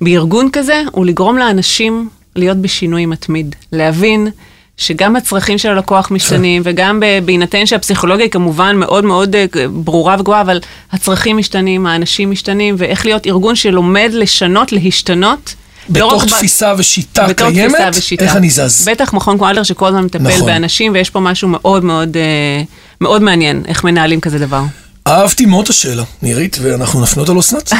בארגון 0.00 0.48
כזה, 0.52 0.82
הוא 0.92 1.06
לגרום 1.06 1.38
לאנשים 1.38 2.08
להיות 2.36 2.56
בשינוי 2.58 3.06
מתמיד. 3.06 3.54
להבין 3.72 4.28
שגם 4.76 5.16
הצרכים 5.16 5.58
של 5.58 5.70
הלקוח 5.70 6.10
משתנים, 6.10 6.62
וגם 6.64 7.02
בהינתן 7.24 7.66
שהפסיכולוגיה 7.66 8.24
היא 8.24 8.30
כמובן 8.30 8.76
מאוד 8.76 9.04
מאוד 9.04 9.36
אה, 9.36 9.46
ברורה 9.68 10.16
וגבוהה, 10.18 10.40
אבל 10.40 10.60
הצרכים 10.92 11.36
משתנים, 11.36 11.86
האנשים 11.86 12.30
משתנים, 12.30 12.74
ואיך 12.78 13.06
להיות 13.06 13.26
ארגון 13.26 13.56
שלומד 13.56 14.10
לשנות, 14.12 14.72
להשתנות. 14.72 15.54
בתוך 15.88 16.24
תפיסה 16.24 16.74
ושיטה 16.78 17.26
בתור 17.26 17.50
קיימת, 17.50 17.74
תפיסה 17.74 17.90
ושיטה. 17.94 18.24
איך 18.24 18.36
אני 18.36 18.50
זז? 18.50 18.88
בטח 18.88 19.12
מכון 19.12 19.38
כמו 19.38 19.50
אדלר 19.50 19.62
שכל 19.62 19.86
הזמן 19.88 20.04
מטפל 20.04 20.22
נכון. 20.22 20.46
באנשים, 20.46 20.92
ויש 20.92 21.10
פה 21.10 21.20
משהו 21.20 21.48
מאוד 21.48 21.84
מאוד, 21.84 22.16
אה, 22.16 22.62
מאוד 23.00 23.22
מעניין, 23.22 23.62
איך 23.68 23.84
מנהלים 23.84 24.20
כזה 24.20 24.38
דבר. 24.38 24.62
אהבתי 25.06 25.46
מאוד 25.46 25.64
את 25.64 25.70
השאלה, 25.70 26.02
נירית, 26.22 26.58
ואנחנו 26.62 27.00
נפנה 27.00 27.22
אותה 27.22 27.32
לאסנת. 27.32 27.72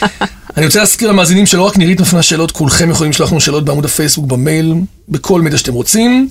אני 0.56 0.66
רוצה 0.66 0.78
להזכיר 0.78 1.08
למאזינים 1.10 1.46
שלא 1.46 1.62
רק 1.62 1.76
נירית 1.76 2.00
מפנה 2.00 2.22
שאלות, 2.22 2.50
כולכם 2.50 2.90
יכולים 2.90 3.10
לשלוח 3.10 3.30
לנו 3.30 3.40
שאלות 3.40 3.64
בעמוד 3.64 3.84
הפייסבוק, 3.84 4.26
במייל, 4.26 4.74
בכל 5.08 5.40
מדיה 5.40 5.58
שאתם 5.58 5.72
רוצים. 5.72 6.28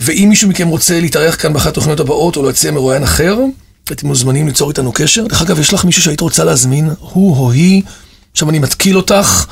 ואם 0.00 0.26
מישהו 0.28 0.48
מכם 0.48 0.68
רוצה 0.68 1.00
להתארח 1.00 1.36
כאן 1.42 1.52
באחת 1.52 1.66
התוכניות 1.66 2.00
הבאות, 2.00 2.36
או 2.36 2.42
להציע 2.42 2.70
מרואיין 2.70 3.02
אחר, 3.02 3.38
אתם 3.92 4.06
מוזמנים 4.06 4.46
ליצור 4.46 4.70
איתנו 4.70 4.92
קשר. 4.92 5.26
דרך 5.26 5.42
אגב, 5.42 5.60
יש 5.60 5.72
לך 5.72 5.84
מישהו 5.84 6.02
שהיית 6.02 6.20
רוצה 6.20 6.44
להזמין, 6.44 6.90
הוא 6.98 7.36
או 7.36 7.52
היא, 7.52 7.82
עכשיו 8.32 8.50
אני 8.50 8.58
מתקיל 8.58 8.96
אותך, 8.96 9.46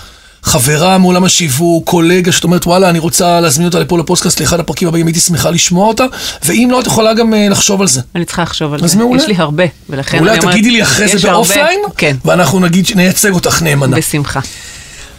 חברה 0.52 0.98
מעולם 0.98 1.24
השיווק, 1.24 1.90
קולגה 1.90 2.32
שאת 2.32 2.44
אומרת, 2.44 2.66
וואלה, 2.66 2.90
אני 2.90 2.98
רוצה 2.98 3.40
להזמין 3.40 3.66
אותה 3.66 3.80
לפה 3.80 3.98
לפודקאסט 3.98 4.40
לאחד 4.40 4.60
הפרקים 4.60 4.88
הבאים, 4.88 5.06
הייתי 5.06 5.20
שמחה 5.20 5.50
לשמוע 5.50 5.88
אותה, 5.88 6.04
ואם 6.44 6.68
לא, 6.72 6.80
את 6.80 6.86
יכולה 6.86 7.14
גם 7.14 7.34
אה, 7.34 7.48
לחשוב 7.48 7.80
על 7.80 7.86
זה. 7.86 8.00
אני 8.14 8.24
צריכה 8.24 8.42
לחשוב 8.42 8.74
על 8.74 8.80
אז 8.84 8.90
זה. 8.90 8.98
מעולה. 8.98 9.22
יש 9.22 9.28
לי 9.28 9.34
הרבה, 9.36 9.64
ולכן 9.90 10.18
אולי 10.18 10.30
אני 10.30 10.38
אומרת, 10.38 10.52
תגידי 10.54 10.70
לי 10.70 10.82
אחרי 10.82 11.08
זה. 11.18 11.28
באופליין, 11.28 11.80
כן, 11.96 12.16
ואנחנו 12.24 12.60
נגיד 12.60 12.86
שנייצג 12.86 13.32
אותך 13.32 13.62
נאמנה. 13.62 13.96
בשמחה. 13.96 14.40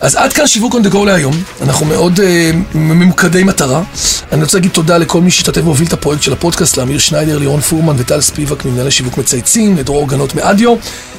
אז 0.04 0.16
עד 0.16 0.34
כאן 0.34 0.48
שיווק 0.48 0.76
on 0.76 0.78
the 0.78 0.94
go 0.94 1.06
להיום, 1.06 1.34
אנחנו 1.62 1.86
מאוד 1.86 2.20
uh, 2.20 2.78
ממוקדי 2.78 3.44
מטרה. 3.44 3.84
אני 4.32 4.44
רוצה 4.44 4.58
להגיד 4.58 4.72
תודה 4.72 4.98
לכל 4.98 5.22
מי 5.22 5.32
שהשתתף 5.32 5.62
והוביל 5.64 5.88
את 5.88 5.94
הפרויקט 5.94 6.24
של 6.24 6.34
הפודקאסט, 6.34 6.78
לאמיר 6.78 7.00
שניידר, 7.00 7.38
לירון 7.38 7.62
פורמן 7.62 7.96
וטל 7.98 8.22
ספיבק 8.22 8.66
ממנהלי 8.66 8.92
שיווק 8.92 9.18
מצייצים, 9.18 9.78
לדרור 9.78 10.08
גנות 10.08 10.36
מאדיו, 10.36 10.76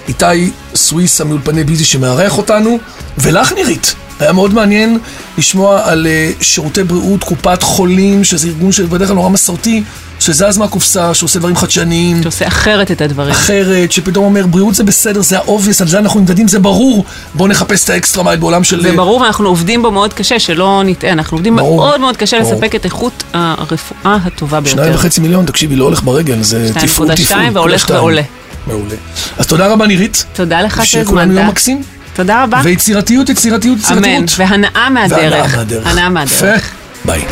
איתי 0.08 0.50
סוויסה 0.74 1.24
מאולפני 1.24 1.64
ביזי 1.64 1.84
שמארח 1.84 2.38
אותנו, 2.38 2.78
ולך 3.18 3.52
נירית. 3.52 3.94
היה 4.20 4.32
מאוד 4.32 4.54
מעניין 4.54 4.98
לשמוע 5.38 5.82
על 5.84 6.06
uh, 6.06 6.44
שירותי 6.44 6.84
בריאות, 6.84 7.24
קופת 7.24 7.62
חולים, 7.62 8.24
שזה 8.24 8.48
ארגון 8.48 8.72
שבדרך 8.72 9.08
כלל 9.08 9.16
נורא 9.16 9.28
מסורתי, 9.28 9.82
שזז 10.24 10.58
מהקופסה, 10.58 11.14
שעושה 11.14 11.38
דברים 11.38 11.56
חדשניים. 11.56 12.22
שעושה 12.22 12.46
אחרת 12.46 12.90
את 12.90 13.00
הדברים. 13.00 13.30
אחרת, 13.30 13.92
שפתאום 13.92 14.24
אומר, 14.24 14.46
בריאות 14.46 14.74
זה 14.74 14.84
בסדר, 14.84 15.22
זה 15.22 15.38
ה-obvious, 15.38 15.80
על 15.80 15.88
זה 15.88 15.98
אנחנו 15.98 16.20
נמדדים, 16.20 16.48
זה 16.48 16.58
ברור. 16.58 17.04
בואו 17.34 17.48
נחפש 17.48 17.84
את 17.84 17.90
האקסטרה 17.90 18.24
מייל 18.24 18.38
בעולם 18.38 18.64
של... 18.64 18.82
זה 18.82 18.92
ברור 18.92 19.20
ואנחנו 19.20 19.48
עובדים 19.48 19.82
בו 19.82 19.90
מאוד 19.90 20.12
קשה, 20.12 20.38
שלא 20.38 20.82
נטעה, 20.84 21.12
אנחנו 21.12 21.34
עובדים 21.36 21.56
ברור. 21.56 21.76
מאוד 21.76 22.00
מאוד 22.00 22.16
קשה 22.16 22.40
ברור. 22.40 22.54
לספק 22.54 22.74
את 22.74 22.84
איכות 22.84 23.22
הרפואה 23.32 24.16
הטובה 24.24 24.60
ביותר. 24.60 24.76
שניים 24.76 24.94
וחצי 24.94 25.20
מיליון, 25.20 25.46
תקשיבי, 25.46 25.76
לא 25.76 25.84
הולך 25.84 26.02
ברגל, 26.02 26.42
זה 26.42 26.68
תפעול, 26.68 26.86
תפעול. 26.86 27.16
שתיים 27.16 27.56
והולך. 27.56 27.86
ועולה. 27.90 28.22
מעולה. 28.66 28.94
אז 29.38 29.46
תודה 29.46 29.66
רבה, 29.66 29.86
נירית. 29.86 30.24
תודה 30.32 30.62
לך 30.62 30.86
שיהיה 30.86 31.04
כולנו 31.04 31.32
יום 31.32 31.34
שהזמנת. 31.36 31.52
מקסים. 31.52 31.82
תודה 32.14 32.42
רבה. 32.42 32.60
ויצירתיות, 32.64 33.28
יצירתיות, 33.28 33.78
יצירתיות. 33.78 34.06
אמן. 34.06 34.24
והנאה 34.36 34.90
מהדרך. 34.90 35.18
והנאה 35.20 35.56
מהדרך. 35.56 35.86
הנאה 35.86 36.08
מהדרך. 36.08 36.70
ביי. 37.04 37.24